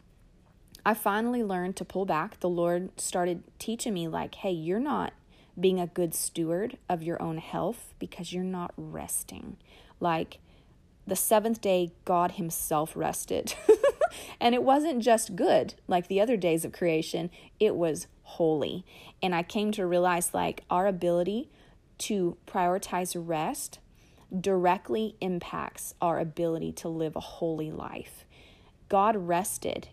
[0.86, 2.39] i finally learned to pull back.
[2.39, 5.13] The lord started teaching me like hey you're not
[5.60, 9.58] being a good steward of your own health because you're not resting.
[9.99, 10.39] Like
[11.09, 13.55] the seventh day god himself rested
[14.39, 18.85] and it wasn't just good like the other days of creation, it was holy.
[19.21, 21.49] And I came to realize like our ability
[21.99, 23.79] to prioritize rest
[24.39, 28.25] directly impacts our ability to live a holy life.
[28.87, 29.89] God rested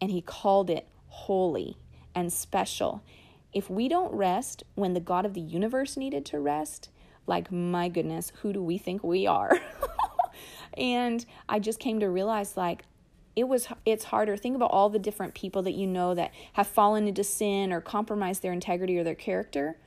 [0.00, 1.76] and he called it holy
[2.14, 3.02] and special.
[3.52, 6.88] If we don't rest when the God of the universe needed to rest,
[7.26, 9.60] like my goodness, who do we think we are?
[10.76, 12.84] and I just came to realize like
[13.34, 14.36] it was it's harder.
[14.36, 17.80] Think about all the different people that you know that have fallen into sin or
[17.80, 19.78] compromised their integrity or their character.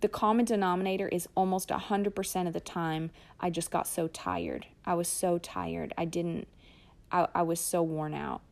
[0.00, 4.66] The common denominator is almost 100% of the time i just got so tired.
[4.84, 5.92] I was so tired.
[5.96, 6.46] I didn't
[7.10, 8.42] I, I was so worn out.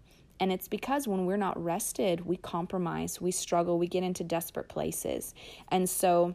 [0.41, 4.69] And it's because when we're not rested we compromise we struggle we get into desperate
[4.69, 5.35] places.
[5.69, 6.35] And so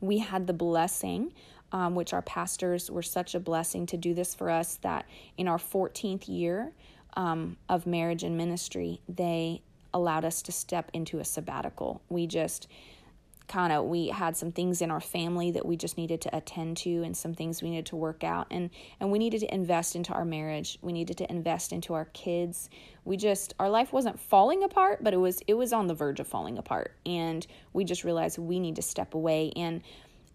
[0.00, 1.34] we had the blessing
[1.72, 5.48] um, which our pastors were such a blessing to do this for us that in
[5.48, 6.72] our 14th year
[7.14, 12.00] um, of marriage and ministry, they allowed us to step into a sabbatical.
[12.08, 12.68] We just
[13.48, 16.76] kind of we had some things in our family that we just needed to attend
[16.76, 18.46] to and some things we needed to work out.
[18.50, 20.78] And and we needed to invest into our marriage.
[20.82, 22.68] We needed to invest into our kids.
[23.04, 26.20] We just our life wasn't falling apart but it was it was on the verge
[26.20, 26.94] of falling apart.
[27.06, 29.52] And we just realized we need to step away.
[29.56, 29.82] And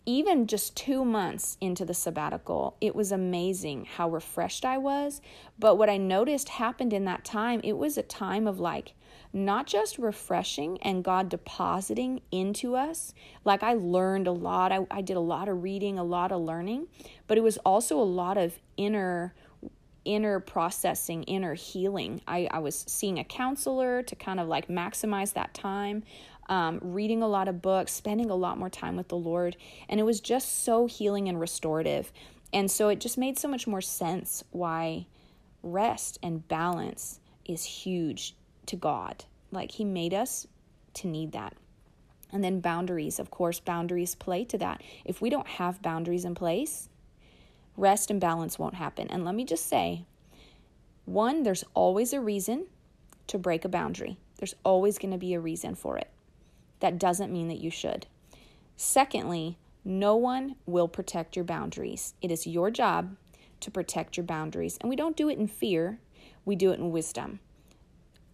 [0.06, 5.22] even just two months into the sabbatical, it was amazing how refreshed I was.
[5.58, 8.94] But what I noticed happened in that time, it was a time of like
[9.32, 13.14] not just refreshing and God depositing into us.
[13.46, 16.42] Like I learned a lot, I, I did a lot of reading, a lot of
[16.42, 16.88] learning,
[17.28, 19.34] but it was also a lot of inner
[20.06, 22.22] inner processing, inner healing.
[22.28, 26.04] I, I was seeing a counselor to kind of like maximize that time,
[26.50, 29.58] um, reading a lot of books, spending a lot more time with the Lord.
[29.90, 32.12] And it was just so healing and restorative.
[32.52, 35.08] And so it just made so much more sense why
[35.62, 38.36] rest and balance is huge
[38.68, 39.26] to God.
[39.52, 40.48] Like He made us
[40.96, 41.56] to need that.
[42.32, 44.82] And then boundaries, of course, boundaries play to that.
[45.06, 46.90] If we don't have boundaries in place,
[47.78, 49.08] rest and balance won't happen.
[49.10, 50.06] And let me just say
[51.06, 52.66] one, there's always a reason
[53.28, 56.10] to break a boundary, there's always going to be a reason for it.
[56.84, 58.08] That doesn't mean that you should.
[58.76, 62.14] Secondly, no one will protect your boundaries.
[62.22, 63.16] It is your job
[63.62, 64.78] to protect your boundaries.
[64.82, 66.02] And we don't do it in fear,
[66.44, 67.40] we do it in wisdom.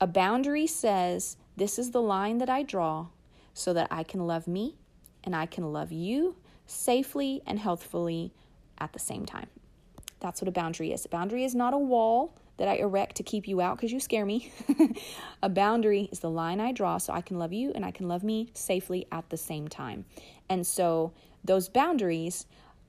[0.02, 3.10] A boundary says, This is the line that I draw
[3.54, 4.78] so that I can love me
[5.24, 6.36] and I can love you
[6.66, 8.34] safely and healthfully
[8.80, 9.50] at the same time.
[10.22, 11.06] That's what a boundary is.
[11.06, 14.00] A boundary is not a wall that I erect to keep you out because you
[14.00, 14.52] scare me.
[15.44, 18.08] a boundary is the line I draw so I can love you and I can
[18.08, 20.06] love me safely at the same time.
[20.50, 22.46] And so those boundaries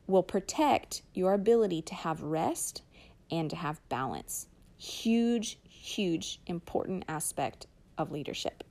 [0.09, 2.83] will protect your ability to have rest
[3.31, 4.49] and to have balance.
[4.77, 7.67] Huge, huge, important aspect
[7.97, 8.65] of leadership.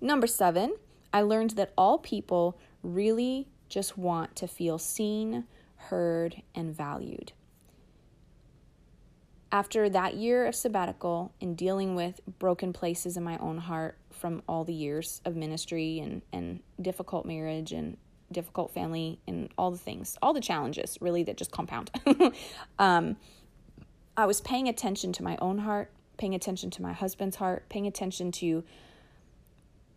[0.00, 0.76] Number seven,
[1.12, 5.44] I learned that all people really just want to feel seen,
[5.76, 7.32] heard, and valued.
[9.52, 14.42] After that year of sabbatical and dealing with broken places in my own heart from
[14.48, 17.98] all the years of ministry and, and difficult marriage and
[18.32, 21.90] difficult family and all the things, all the challenges really that just compound,
[22.78, 23.16] um,
[24.16, 27.86] I was paying attention to my own heart, paying attention to my husband's heart, paying
[27.86, 28.64] attention to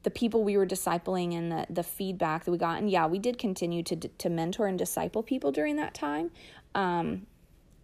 [0.03, 2.78] the people we were discipling and the, the feedback that we got.
[2.80, 6.32] And yeah, we did continue to, to mentor and disciple people during that time.
[6.76, 7.26] Um,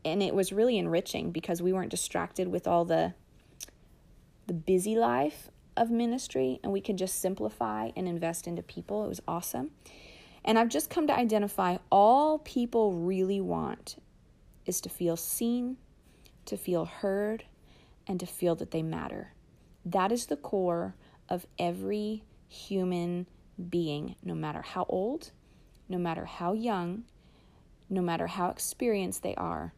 [0.03, 3.13] and it was really enriching because we weren't distracted with all the
[4.47, 9.05] the busy life of ministry and we could just simplify and invest into people.
[9.05, 9.71] It was awesome.
[10.43, 13.97] And I've just come to identify all people really want
[14.65, 15.77] is to feel seen,
[16.45, 17.45] to feel heard,
[18.07, 19.33] and to feel that they matter.
[19.85, 20.95] That is the core
[21.29, 23.27] of every human
[23.69, 25.31] being, no matter how old,
[25.87, 27.03] no matter how young,
[27.89, 29.73] no matter how experienced they are.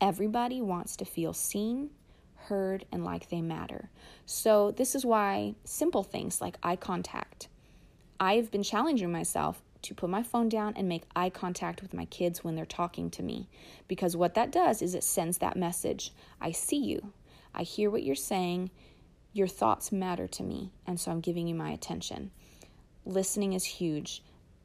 [0.00, 1.90] Everybody wants to feel seen,
[2.34, 3.90] heard, and like they matter.
[4.26, 7.48] So, this is why simple things like eye contact.
[8.20, 12.06] I've been challenging myself to put my phone down and make eye contact with my
[12.06, 13.48] kids when they're talking to me.
[13.88, 17.12] Because what that does is it sends that message I see you,
[17.54, 18.70] I hear what you're saying,
[19.32, 22.30] your thoughts matter to me, and so I'm giving you my attention.
[23.04, 24.22] Listening is huge,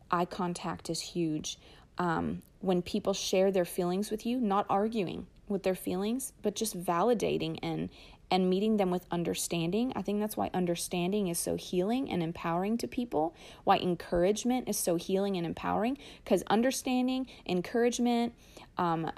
[0.09, 1.57] eye contact is huge.
[1.97, 6.79] Um, when people share their feelings with you, not arguing with their feelings, but just
[6.79, 7.89] validating and
[8.31, 9.91] and meeting them with understanding.
[9.93, 13.35] I think that's why understanding is so healing and empowering to people,
[13.65, 18.33] why encouragement is so healing and empowering, because understanding, encouragement,
[18.77, 19.11] um,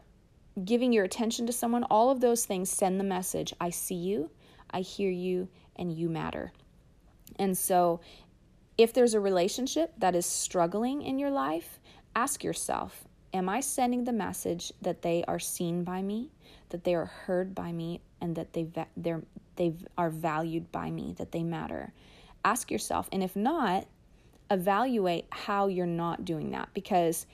[0.65, 4.31] giving your attention to someone, all of those things send the message I see you,
[4.71, 6.51] I hear you, and you matter.
[7.37, 8.01] And so,
[8.79, 11.79] if there's a relationship that is struggling in your life,
[12.15, 16.29] ask yourself Am I sending the message that they are seen by me,
[16.69, 18.67] that they are heard by me, and that they
[19.55, 21.93] they are valued by me, that they matter?
[22.45, 23.87] Ask yourself, and if not,
[24.51, 27.25] evaluate how you're not doing that because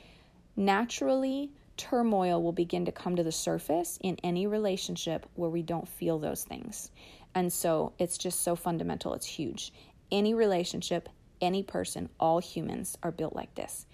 [0.56, 5.88] naturally turmoil will begin to come to the surface in any relationship where we don't
[5.88, 6.92] feel those things.
[7.36, 9.74] And so it's just so fundamental, it's huge.
[10.12, 11.10] Any relationship,
[11.42, 13.86] any person, all humans are built like this.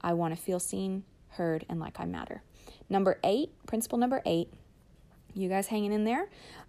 [0.00, 2.42] I want to feel seen, heard, and like I matter.
[2.88, 4.52] Number eight, principle number eight,
[5.34, 6.28] you guys hanging in there?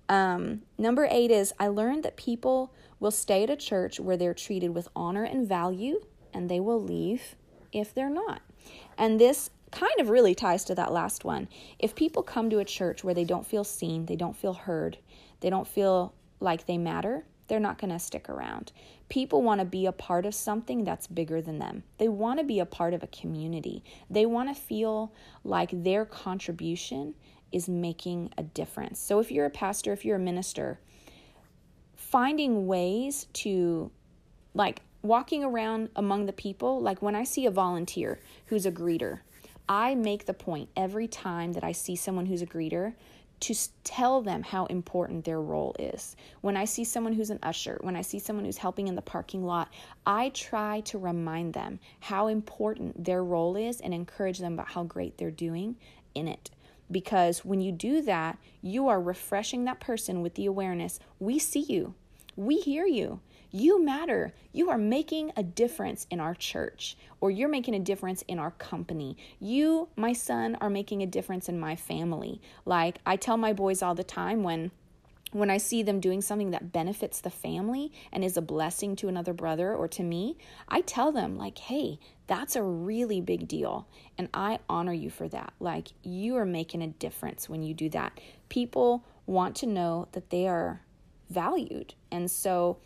[0.09, 4.33] Um, number eight is I learned that people will stay at a church where they're
[4.33, 6.01] treated with honor and value,
[6.33, 7.35] and they will leave
[7.71, 8.41] if they're not.
[8.97, 11.47] And this kind of really ties to that last one.
[11.77, 14.97] If people come to a church where they don't feel seen, they don't feel heard,
[15.41, 18.71] they don't feel like they matter, they're not going to stick around.
[19.09, 21.83] People want to be a part of something that's bigger than them.
[21.97, 23.83] They want to be a part of a community.
[24.09, 27.15] They want to feel like their contribution
[27.51, 28.99] is making a difference.
[28.99, 30.79] So if you're a pastor, if you're a minister,
[31.95, 33.91] finding ways to
[34.53, 39.19] like walking around among the people, like when I see a volunteer who's a greeter,
[39.69, 42.93] I make the point every time that I see someone who's a greeter
[43.39, 46.15] to tell them how important their role is.
[46.41, 49.01] When I see someone who's an usher, when I see someone who's helping in the
[49.01, 49.69] parking lot,
[50.05, 54.83] I try to remind them how important their role is and encourage them about how
[54.83, 55.75] great they're doing
[56.15, 56.49] in it.
[56.91, 61.59] because when you do that, you are refreshing that person with the awareness we see
[61.59, 61.93] you,
[62.35, 63.19] we hear you.
[63.51, 64.33] You matter.
[64.51, 68.51] You are making a difference in our church, or you're making a difference in our
[68.51, 69.17] company.
[69.39, 72.41] You, my son, are making a difference in my family.
[72.65, 74.71] Like I tell my boys all the time when
[75.31, 79.09] when I see them doing something that benefits the family and is a blessing to
[79.09, 80.37] another brother or to me,
[80.69, 83.87] I tell them, like, hey, that's a really big deal.
[84.17, 85.53] And I honor you for that.
[85.59, 88.19] Like, you are making a difference when you do that.
[88.49, 90.81] People want to know that they are
[91.29, 91.93] valued.
[92.09, 92.77] And so,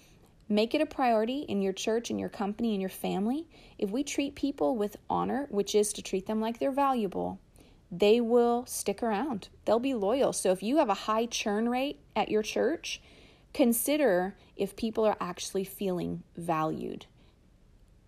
[0.51, 3.47] Make it a priority in your church, in your company, in your family.
[3.77, 7.39] If we treat people with honor, which is to treat them like they're valuable,
[7.89, 9.47] they will stick around.
[9.63, 10.33] They'll be loyal.
[10.33, 13.01] So if you have a high churn rate at your church,
[13.53, 17.05] consider if people are actually feeling valued.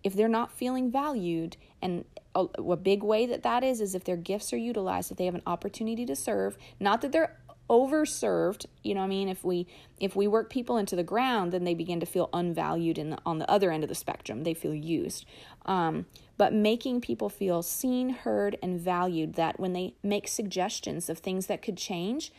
[0.02, 4.04] If they're not feeling valued, and a, a big way that that is, is if
[4.04, 7.38] their gifts are utilized, if they have an opportunity to serve, not that they're
[7.70, 9.28] overserved you know i mean?
[9.28, 9.66] If we
[9.98, 13.18] if we work people into the ground then they begin to feel unvalued in the,
[13.24, 14.44] on the other end of the spectrum.
[14.44, 15.24] They feel used.
[15.66, 16.06] Um,
[16.36, 21.46] but making people feel seen heard and valued that when they make suggestions of things
[21.46, 22.32] that could change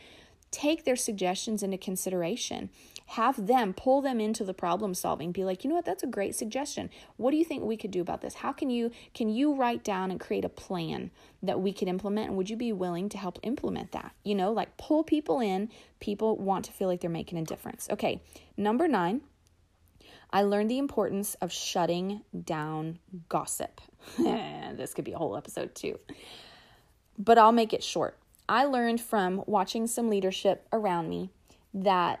[0.50, 2.70] take their suggestions into consideration
[3.06, 5.84] have them pull them into the problem solving be like you know what?
[5.84, 6.90] That's a great suggestion.
[7.16, 8.34] What do you think we could do about this?
[8.34, 11.10] How can you can you write down and create a plan
[11.42, 12.28] that we could implement?
[12.28, 14.12] And would you be willing to help implement that?
[14.24, 15.70] You know like pull people in.
[16.00, 17.88] People want to feel like they're making a difference.
[17.90, 18.20] Okay
[18.56, 19.20] number 9
[20.30, 22.98] I learned the importance of shutting down
[23.28, 23.80] gossip.
[24.18, 25.98] this could be a whole episode too.
[27.18, 28.18] But I'll make it short.
[28.48, 31.30] I learned from watching some leadership around me
[31.74, 32.20] that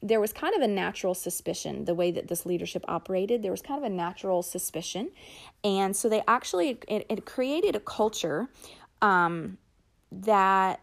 [0.00, 3.62] there was kind of a natural suspicion the way that this leadership operated there was
[3.62, 5.10] kind of a natural suspicion.
[5.64, 8.48] And so they actually it, it created a culture
[9.02, 9.58] um,
[10.10, 10.80] that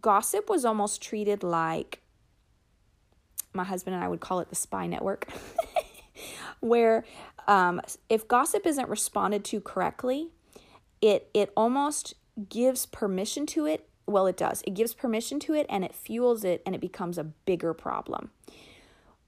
[0.00, 2.00] gossip was almost treated like
[3.54, 5.26] my husband and i would call it the spy network
[6.60, 7.04] where
[7.46, 7.80] um,
[8.10, 10.28] if gossip isn't responded to correctly
[11.00, 12.14] it it almost
[12.48, 14.62] gives permission to it well, it does.
[14.66, 18.30] It gives permission to it and it fuels it and it becomes a bigger problem.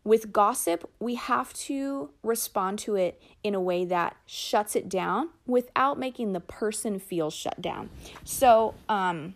[0.03, 5.29] With gossip, we have to respond to it in a way that shuts it down
[5.47, 7.91] without making the person feel shut down.
[8.25, 9.35] So, um,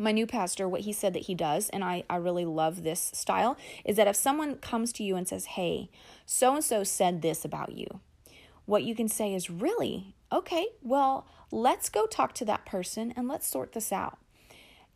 [0.00, 3.10] my new pastor, what he said that he does, and I, I really love this
[3.12, 5.90] style, is that if someone comes to you and says, Hey,
[6.24, 7.98] so and so said this about you,
[8.64, 10.14] what you can say is, Really?
[10.30, 14.18] Okay, well, let's go talk to that person and let's sort this out.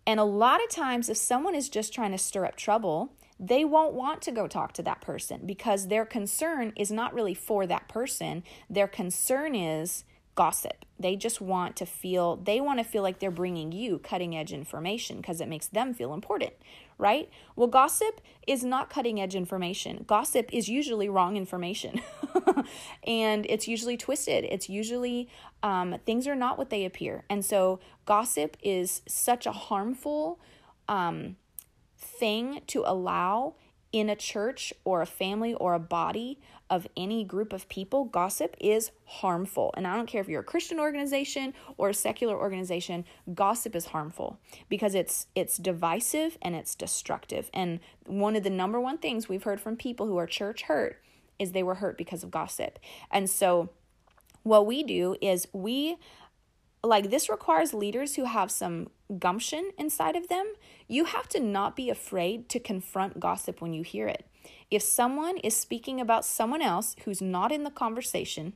[0.07, 3.65] And a lot of times, if someone is just trying to stir up trouble, they
[3.65, 7.67] won't want to go talk to that person because their concern is not really for
[7.67, 8.43] that person.
[8.71, 10.85] Their concern is gossip.
[10.99, 14.53] They just want to feel, they want to feel like they're bringing you cutting edge
[14.53, 16.53] information because it makes them feel important,
[16.99, 17.29] right?
[17.57, 20.05] Well, gossip is not cutting edge information.
[20.07, 22.01] Gossip is usually wrong information
[23.07, 24.45] and it's usually twisted.
[24.45, 25.29] It's usually,
[25.63, 27.25] um, things are not what they appear.
[27.29, 30.41] And so, gossip is such a harmful
[30.89, 31.37] um,
[31.97, 33.55] thing to allow
[33.93, 36.41] in a church or a family or a body
[36.71, 39.75] of any group of people, gossip is harmful.
[39.77, 43.87] And I don't care if you're a Christian organization or a secular organization, gossip is
[43.87, 44.39] harmful
[44.71, 47.51] because it's it's divisive and it's destructive.
[47.53, 51.03] And one of the number one things we've heard from people who are church hurt
[51.39, 52.79] is they were hurt because of gossip.
[53.11, 53.69] And so
[54.43, 55.97] what we do is we
[56.83, 60.53] like this requires leaders who have some gumption inside of them.
[60.89, 64.27] You have to not be afraid to confront gossip when you hear it.
[64.71, 68.55] If someone is speaking about someone else who's not in the conversation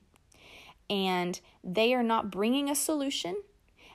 [0.91, 3.37] and they are not bringing a solution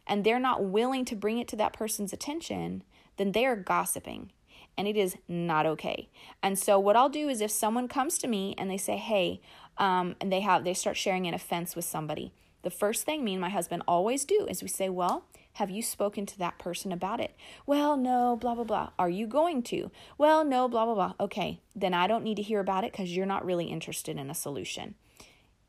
[0.08, 2.84] and they're not willing to bring it to that person's attention,
[3.18, 4.32] then they are gossiping
[4.78, 6.10] and it is not okay.
[6.42, 9.42] And so what I'll do is if someone comes to me and they say, "Hey,"
[9.78, 12.34] um, and they have they start sharing an offense with somebody,
[12.64, 15.82] the first thing me and my husband always do is we say, Well, have you
[15.82, 17.36] spoken to that person about it?
[17.66, 18.90] Well, no, blah, blah, blah.
[18.98, 19.92] Are you going to?
[20.18, 21.14] Well, no, blah, blah, blah.
[21.20, 24.30] Okay, then I don't need to hear about it because you're not really interested in
[24.30, 24.96] a solution.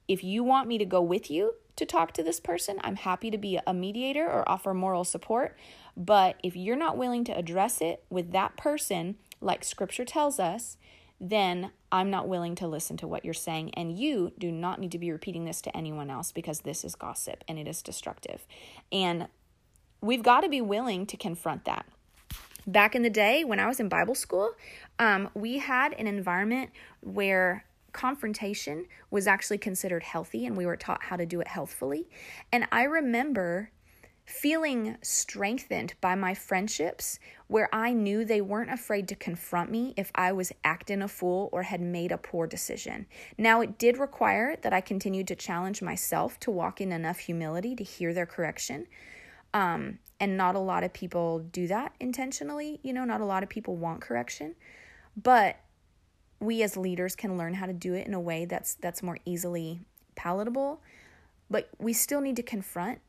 [0.07, 3.30] If you want me to go with you to talk to this person, I'm happy
[3.30, 5.57] to be a mediator or offer moral support.
[5.97, 10.76] But if you're not willing to address it with that person, like scripture tells us,
[11.20, 13.74] then I'm not willing to listen to what you're saying.
[13.74, 16.95] And you do not need to be repeating this to anyone else because this is
[16.95, 18.47] gossip and it is destructive.
[18.90, 19.28] And
[20.01, 21.84] we've got to be willing to confront that.
[22.66, 24.53] Back in the day when I was in Bible school,
[24.99, 26.70] um, we had an environment
[27.01, 32.09] where confrontation was actually considered healthy and we were taught how to do it healthfully.
[32.51, 33.70] And I remember
[34.25, 37.18] feeling strengthened by my friendships
[37.49, 41.49] where I knew they weren't afraid to confront me if I was acting a fool
[41.53, 43.07] or had made a poor decision.
[43.37, 47.75] Now, it did require that I continued to challenge myself to walk in enough humility
[47.77, 48.87] to hear their correction.
[49.53, 52.79] Um, and not a lot of people do that intentionally.
[52.83, 54.55] You know, not a lot of people want correction.
[55.20, 55.57] But
[56.39, 59.18] we as leaders can learn how to do it in a way that's that's more
[59.25, 59.81] easily
[60.14, 60.81] palatable.
[61.51, 63.01] But we still need to confront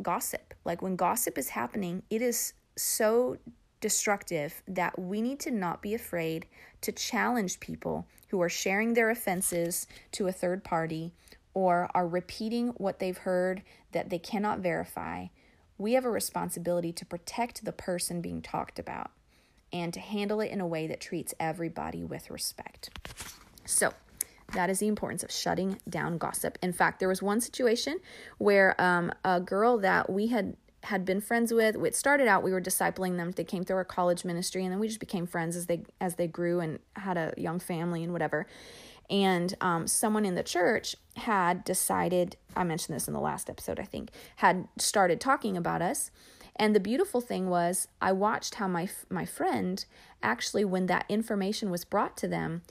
[0.00, 0.54] gossip.
[0.64, 3.36] Like when gossip is happening, it is so
[3.80, 6.46] destructive that we need to not be afraid
[6.80, 11.12] to challenge people who are sharing their offenses to a third party
[11.54, 13.62] or are repeating what they've heard
[13.92, 15.26] that they cannot verify.
[15.76, 19.10] We have a responsibility to protect the person being talked about
[19.72, 22.90] and to handle it in a way that treats everybody with respect.
[23.64, 23.92] So,
[24.54, 26.58] that is the importance of shutting down gossip.
[26.62, 27.98] In fact, there was one situation
[28.38, 31.76] where um, a girl that we had had been friends with.
[31.76, 33.30] It started out we were discipling them.
[33.30, 36.16] They came through our college ministry, and then we just became friends as they as
[36.16, 38.46] they grew and had a young family and whatever.
[39.10, 42.36] And um, someone in the church had decided.
[42.56, 43.78] I mentioned this in the last episode.
[43.78, 46.10] I think had started talking about us.
[46.56, 49.84] And the beautiful thing was, I watched how my my friend
[50.22, 52.62] actually, when that information was brought to them,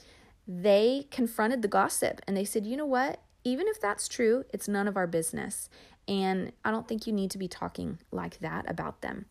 [0.46, 3.20] they confronted the gossip and they said, you know what?
[3.44, 5.68] Even if that's true, it's none of our business.
[6.06, 9.26] And I don't think you need to be talking like that about them.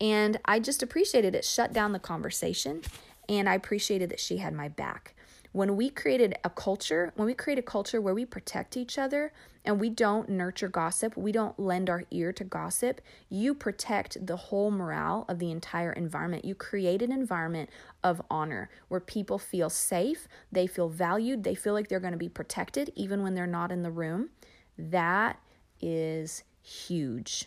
[0.00, 2.82] And I just appreciated it, shut down the conversation.
[3.28, 5.15] And I appreciated that she had my back
[5.56, 9.32] when we created a culture, when we create a culture where we protect each other
[9.64, 13.00] and we don't nurture gossip, we don't lend our ear to gossip,
[13.30, 16.44] you protect the whole morale of the entire environment.
[16.44, 17.70] You create an environment
[18.04, 22.18] of honor where people feel safe, they feel valued, they feel like they're going to
[22.18, 24.28] be protected even when they're not in the room.
[24.76, 25.40] That
[25.80, 27.46] is huge.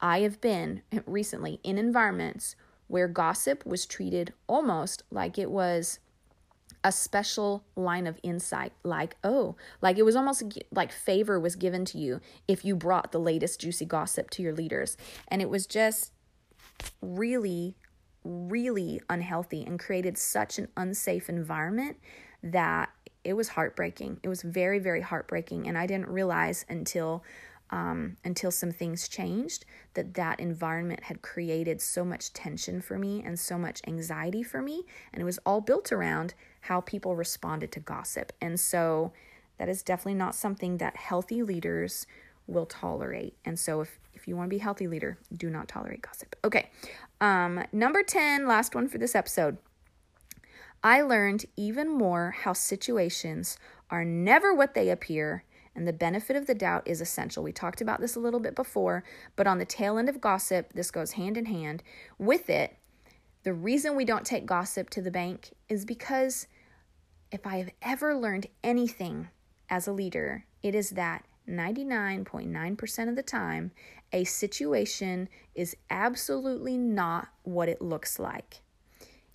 [0.00, 2.56] I have been recently in environments
[2.88, 6.00] where gossip was treated almost like it was
[6.86, 11.84] a special line of insight like oh like it was almost like favor was given
[11.84, 14.96] to you if you brought the latest juicy gossip to your leaders.
[15.26, 16.12] And it was just
[17.02, 17.74] really
[18.22, 21.96] really unhealthy and created such an unsafe environment
[22.44, 22.90] that
[23.24, 24.20] it was heartbreaking.
[24.22, 25.66] It was very very heartbreaking.
[25.66, 27.24] And i didn't realize until
[27.70, 29.64] um, until some things changed
[29.94, 34.62] that that environment had created so much tension for me and so much anxiety for
[34.62, 34.84] me.
[35.12, 36.34] And it was all built around
[36.66, 38.32] how people responded to gossip.
[38.40, 39.12] And so
[39.58, 42.06] that is definitely not something that healthy leaders
[42.46, 43.36] will tolerate.
[43.44, 46.36] And so if, if you want to be a healthy leader, do not tolerate gossip.
[46.44, 46.70] Okay.
[47.20, 49.58] Um, number 10, last one for this episode.
[50.82, 53.58] I learned even more how situations
[53.90, 55.44] are never what they appear,
[55.74, 57.42] and the benefit of the doubt is essential.
[57.42, 59.02] We talked about this a little bit before,
[59.34, 61.82] but on the tail end of gossip, this goes hand in hand
[62.18, 62.76] with it.
[63.42, 66.46] The reason we don't take gossip to the bank is because
[67.30, 69.28] if I have ever learned anything
[69.68, 73.72] as a leader, it is that 99.9% of the time,
[74.12, 78.60] a situation is absolutely not what it looks like.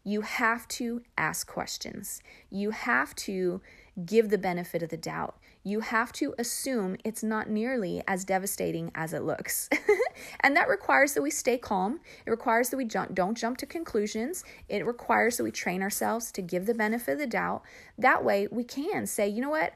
[0.03, 2.21] You have to ask questions.
[2.49, 3.61] You have to
[4.05, 5.37] give the benefit of the doubt.
[5.63, 9.69] You have to assume it's not nearly as devastating as it looks.
[10.39, 11.99] and that requires that we stay calm.
[12.25, 14.43] It requires that we don't jump to conclusions.
[14.69, 17.61] It requires that we train ourselves to give the benefit of the doubt.
[17.97, 19.73] That way, we can say, you know what?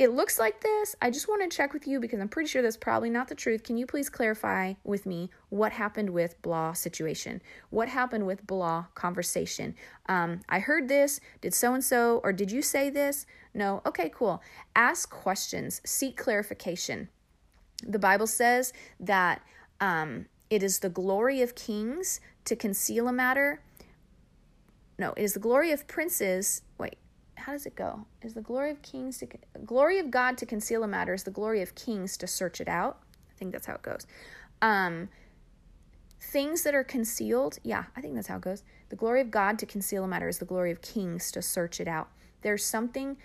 [0.00, 0.96] It looks like this.
[1.02, 3.34] I just want to check with you because I'm pretty sure that's probably not the
[3.34, 3.62] truth.
[3.62, 7.42] Can you please clarify with me what happened with blah situation?
[7.68, 9.74] What happened with blah conversation?
[10.06, 11.20] Um, I heard this.
[11.42, 13.26] Did so and so, or did you say this?
[13.52, 13.82] No.
[13.84, 14.42] Okay, cool.
[14.74, 17.10] Ask questions, seek clarification.
[17.86, 19.42] The Bible says that
[19.82, 23.60] um, it is the glory of kings to conceal a matter.
[24.98, 26.62] No, it is the glory of princes.
[26.78, 26.96] Wait,
[27.40, 28.06] how does it go?
[28.22, 29.26] Is the glory of kings to
[29.64, 32.68] glory of God to conceal a matter is the glory of kings to search it
[32.68, 32.98] out.
[33.30, 34.06] I think that's how it goes.
[34.62, 35.08] Um,
[36.20, 38.62] things that are concealed, yeah, I think that's how it goes.
[38.90, 41.80] The glory of God to conceal a matter is the glory of kings to search
[41.80, 42.08] it out.
[42.42, 43.16] There's something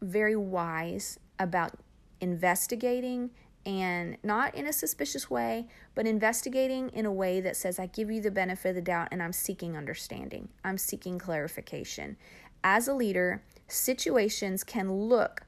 [0.00, 1.72] very wise about
[2.20, 3.30] investigating
[3.66, 8.10] and not in a suspicious way, but investigating in a way that says, I give
[8.10, 10.48] you the benefit of the doubt and I'm seeking understanding.
[10.64, 12.16] I'm seeking clarification
[12.62, 15.42] as a leader, situations can look,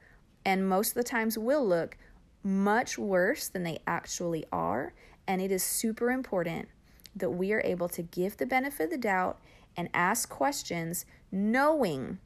[0.45, 1.97] and most of the times will look,
[2.43, 4.95] much worse than they actually are.
[5.27, 6.69] And it is super important
[7.15, 9.39] that we are able to give the benefit of the doubt
[9.77, 12.19] and ask questions, knowing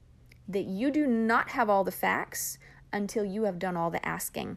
[0.48, 2.58] that you do not have all the facts
[2.92, 4.56] until you have done all the asking.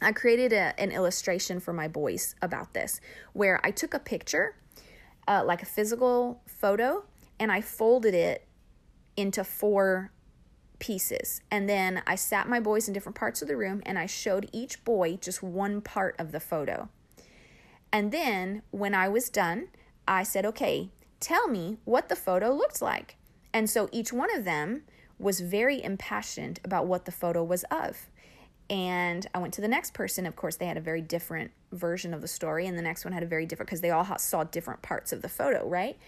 [0.00, 3.00] I created a, an illustration for my boys about this
[3.32, 4.56] where I took a picture,
[5.28, 7.04] uh, like a physical photo,
[7.38, 8.46] and I folded it
[9.16, 10.12] into four
[10.78, 11.40] pieces.
[11.50, 14.48] And then I sat my boys in different parts of the room and I showed
[14.52, 16.88] each boy just one part of the photo.
[17.92, 19.68] And then when I was done,
[20.08, 20.90] I said, okay,
[21.20, 23.16] tell me what the photo looked like.
[23.52, 24.82] And so each one of them
[25.18, 28.08] was very impassioned about what the photo was of.
[28.68, 30.24] And I went to the next person.
[30.26, 33.12] Of course, they had a very different version of the story, and the next one
[33.12, 35.98] had a very different because they all saw different parts of the photo, right?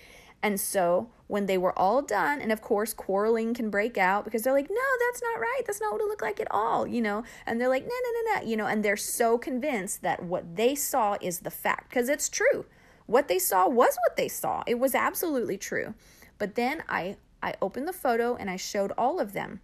[0.43, 4.43] And so when they were all done, and of course, quarreling can break out because
[4.43, 5.62] they're like, no, that's not right.
[5.66, 7.24] That's not what it looked like at all, you know?
[7.47, 8.66] And they're like, no, no, no, no, you know?
[8.66, 12.66] And they're so convinced that what they saw is the fact because it's true.
[13.07, 15.95] What they saw was what they saw, it was absolutely true.
[16.39, 19.61] But then I, I opened the photo and I showed all of them.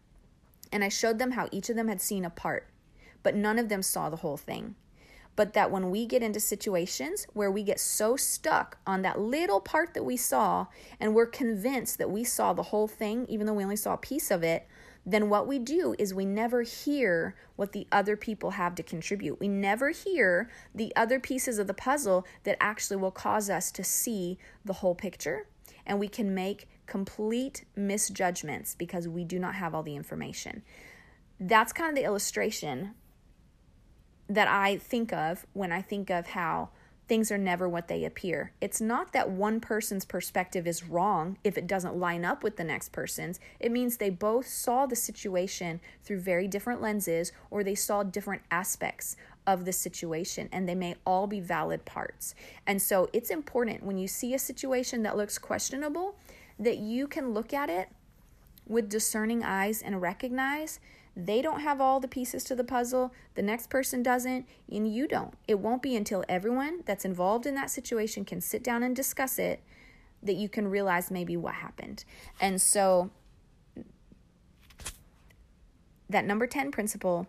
[0.72, 2.68] And I showed them how each of them had seen a part,
[3.22, 4.76] but none of them saw the whole thing
[5.40, 9.58] but that when we get into situations where we get so stuck on that little
[9.58, 10.66] part that we saw
[11.00, 13.96] and we're convinced that we saw the whole thing, even though we only saw a
[13.96, 14.68] piece of it,
[15.06, 19.40] then what we do is we never hear what the other people have to contribute.
[19.40, 23.82] We never hear the other pieces of the puzzle that actually will cause us to
[23.82, 24.36] see
[24.66, 25.46] the whole picture.
[25.86, 30.62] And we can make complete misjudgments because we do not have all the information.
[31.40, 32.90] That's kind of the illustration
[34.30, 36.70] that I think of when I think of how
[37.08, 38.52] things are never what they appear.
[38.60, 42.62] It's not that one person's perspective is wrong if it doesn't line up with the
[42.62, 43.40] next person's.
[43.58, 48.42] It means they both saw the situation through very different lenses or they saw different
[48.52, 52.36] aspects of the situation and they may all be valid parts.
[52.68, 56.14] And so it's important when you see a situation that looks questionable
[56.60, 57.88] that you can look at it
[58.68, 60.78] with discerning eyes and recognize
[61.16, 65.08] they don't have all the pieces to the puzzle, the next person doesn't, and you
[65.08, 65.34] don't.
[65.48, 69.38] It won't be until everyone that's involved in that situation can sit down and discuss
[69.38, 69.62] it
[70.22, 72.04] that you can realize maybe what happened.
[72.40, 73.10] And so,
[76.08, 77.26] that number 10 principle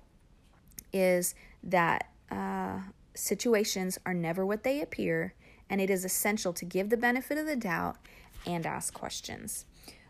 [0.91, 2.79] is that uh,
[3.13, 5.33] situations are never what they appear,
[5.69, 7.97] and it is essential to give the benefit of the doubt
[8.45, 9.65] and ask questions.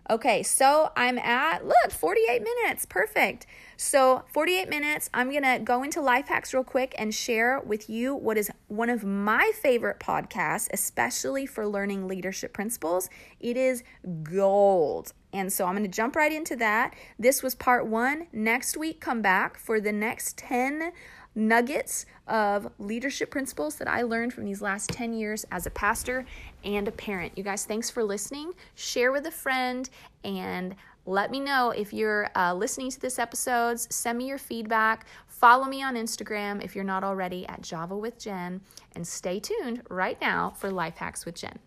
[0.10, 2.86] Okay, so I'm at, look, 48 minutes.
[2.86, 3.46] Perfect.
[3.78, 7.90] So, 48 minutes, I'm going to go into life hacks real quick and share with
[7.90, 13.10] you what is one of my favorite podcasts, especially for learning leadership principles.
[13.40, 13.84] It is
[14.24, 15.14] gold.
[15.34, 16.94] And so I'm going to jump right into that.
[17.18, 18.28] This was part one.
[18.34, 20.92] Next week, come back for the next 10
[21.36, 26.26] nuggets of leadership principles that I learned from these last 10 years as a pastor
[26.64, 27.38] and a parent.
[27.38, 28.54] You guys, thanks for listening.
[28.76, 29.90] Share with a friend
[30.24, 30.76] and
[31.06, 33.88] let me know if you're uh, listening to this episodes.
[33.90, 35.08] Send me your feedback.
[35.28, 38.62] Follow me on Instagram if you're not already at Java with Jen.
[38.96, 41.58] And stay tuned right now for Life Hacks with Jen.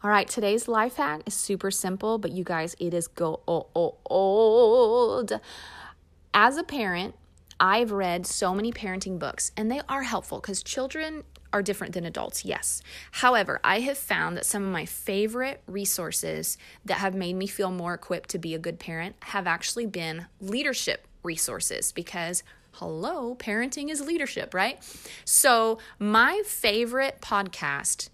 [0.00, 5.32] All right, today's life hack is super simple, but you guys, it is go old.
[6.32, 7.16] As a parent,
[7.58, 12.04] I've read so many parenting books, and they are helpful because children are different than
[12.04, 12.80] adults, yes.
[13.10, 17.72] However, I have found that some of my favorite resources that have made me feel
[17.72, 22.44] more equipped to be a good parent have actually been leadership resources because
[22.74, 24.78] hello, parenting is leadership, right?
[25.24, 28.10] So, my favorite podcast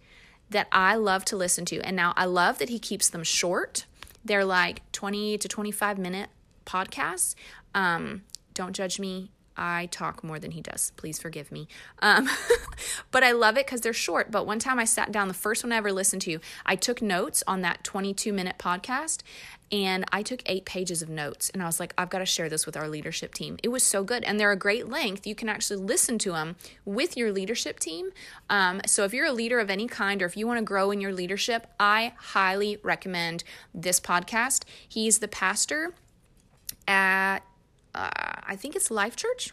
[0.50, 1.80] that I love to listen to.
[1.80, 3.86] And now I love that he keeps them short.
[4.24, 6.30] They're like 20 to 25 minute
[6.66, 7.34] podcasts.
[7.74, 8.22] Um,
[8.54, 9.30] don't judge me.
[9.56, 10.92] I talk more than he does.
[10.96, 11.68] Please forgive me.
[12.00, 12.28] Um,
[13.10, 14.30] but I love it because they're short.
[14.30, 17.00] But one time I sat down, the first one I ever listened to, I took
[17.00, 19.22] notes on that 22 minute podcast
[19.72, 22.48] and I took eight pages of notes and I was like, I've got to share
[22.48, 23.56] this with our leadership team.
[23.62, 24.22] It was so good.
[24.24, 25.26] And they're a great length.
[25.26, 28.10] You can actually listen to them with your leadership team.
[28.50, 30.90] Um, so if you're a leader of any kind or if you want to grow
[30.90, 33.42] in your leadership, I highly recommend
[33.74, 34.64] this podcast.
[34.88, 35.94] He's the pastor
[36.86, 37.40] at,
[37.94, 38.10] uh,
[38.44, 39.52] I think it's Life Church.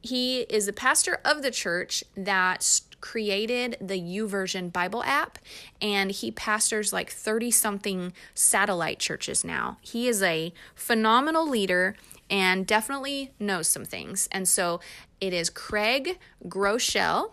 [0.00, 5.38] He is the pastor of the church that created the YouVersion Bible app
[5.80, 9.78] and he pastors like 30 something satellite churches now.
[9.80, 11.96] He is a phenomenal leader
[12.28, 14.28] and definitely knows some things.
[14.30, 14.80] And so
[15.20, 17.32] it is Craig Groeschel.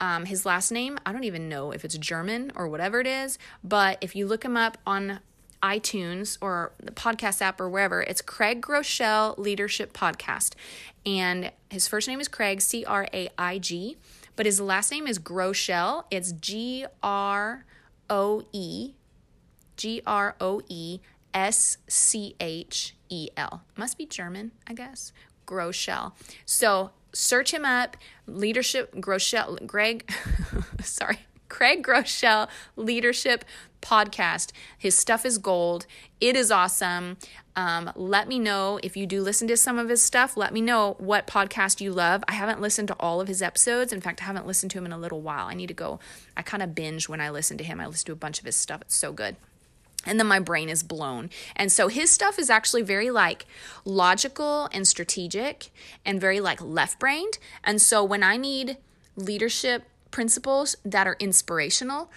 [0.00, 3.38] Um, his last name, I don't even know if it's German or whatever it is,
[3.62, 5.20] but if you look him up on
[5.64, 10.52] iTunes or the podcast app or wherever, it's Craig Groeschel Leadership Podcast.
[11.06, 13.96] And his first name is Craig, C R A I G.
[14.36, 16.04] But his last name is Groeschel.
[16.10, 17.64] It's G R
[18.10, 18.92] O E,
[19.76, 21.00] G R O E
[21.32, 23.62] S C H E L.
[23.76, 25.12] Must be German, I guess.
[25.46, 26.12] Groeschel.
[26.44, 27.96] So search him up.
[28.26, 29.66] Leadership Groeschel.
[29.66, 30.12] Greg,
[30.82, 31.20] sorry,
[31.54, 33.44] Craig Groeschel Leadership
[33.80, 34.50] Podcast.
[34.76, 35.86] His stuff is gold.
[36.20, 37.16] It is awesome.
[37.54, 40.36] Um, let me know if you do listen to some of his stuff.
[40.36, 42.24] Let me know what podcast you love.
[42.26, 43.92] I haven't listened to all of his episodes.
[43.92, 45.46] In fact, I haven't listened to him in a little while.
[45.46, 46.00] I need to go.
[46.36, 47.78] I kind of binge when I listen to him.
[47.78, 48.80] I listen to a bunch of his stuff.
[48.82, 49.36] It's so good
[50.06, 51.30] and then my brain is blown.
[51.56, 53.46] And so his stuff is actually very like
[53.86, 55.70] logical and strategic
[56.04, 57.38] and very like left brained.
[57.62, 58.76] And so when I need
[59.16, 59.84] leadership
[60.14, 62.08] principles that are inspirational,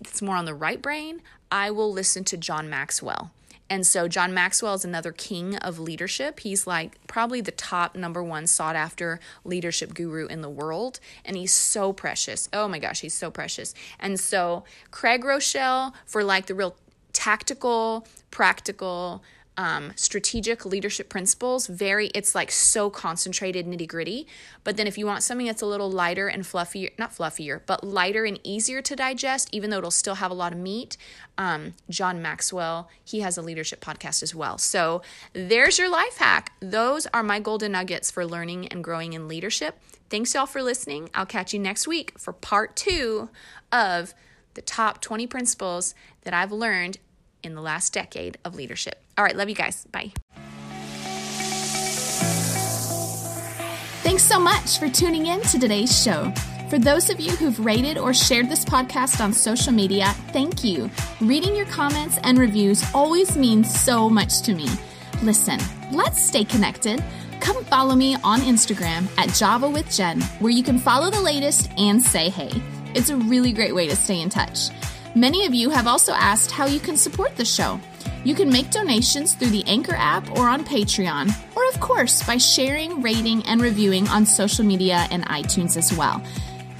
[0.00, 3.30] it's more on the right brain, I will listen to John Maxwell.
[3.68, 6.40] And so John Maxwell is another king of leadership.
[6.40, 10.98] He's like probably the top number one sought after leadership guru in the world.
[11.26, 12.48] And he's so precious.
[12.54, 13.74] Oh my gosh, he's so precious.
[14.00, 16.74] And so Craig Groeschel for like the real
[17.12, 19.22] tactical, practical,
[19.56, 24.26] um, strategic leadership principles very it's like so concentrated nitty gritty
[24.64, 27.84] but then if you want something that's a little lighter and fluffier not fluffier but
[27.84, 30.96] lighter and easier to digest even though it'll still have a lot of meat
[31.36, 34.58] um, john maxwell he has a leadership podcast as well.
[34.58, 36.52] So there's your life hack.
[36.60, 39.78] Those are my golden nuggets for learning and growing in leadership.
[40.10, 41.10] Thanks y'all for listening.
[41.14, 43.30] I'll catch you next week for part two
[43.70, 44.14] of
[44.54, 46.98] the top 20 principles that I've learned
[47.42, 49.01] in the last decade of leadership.
[49.22, 49.86] All right, love you guys.
[49.92, 50.10] Bye.
[54.02, 56.32] Thanks so much for tuning in to today's show.
[56.68, 60.90] For those of you who've rated or shared this podcast on social media, thank you.
[61.20, 64.66] Reading your comments and reviews always means so much to me.
[65.22, 65.60] Listen,
[65.92, 67.00] let's stay connected.
[67.38, 71.70] Come follow me on Instagram at Java with Jen, where you can follow the latest
[71.78, 72.50] and say hey.
[72.96, 74.70] It's a really great way to stay in touch.
[75.14, 77.78] Many of you have also asked how you can support the show.
[78.24, 82.36] You can make donations through the Anchor app or on Patreon, or of course by
[82.36, 86.22] sharing, rating, and reviewing on social media and iTunes as well.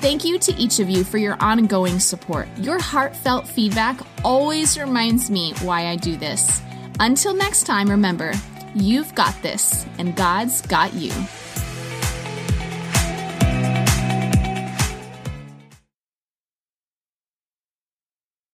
[0.00, 2.48] Thank you to each of you for your ongoing support.
[2.58, 6.60] Your heartfelt feedback always reminds me why I do this.
[7.00, 8.32] Until next time, remember,
[8.74, 11.12] you've got this, and God's got you.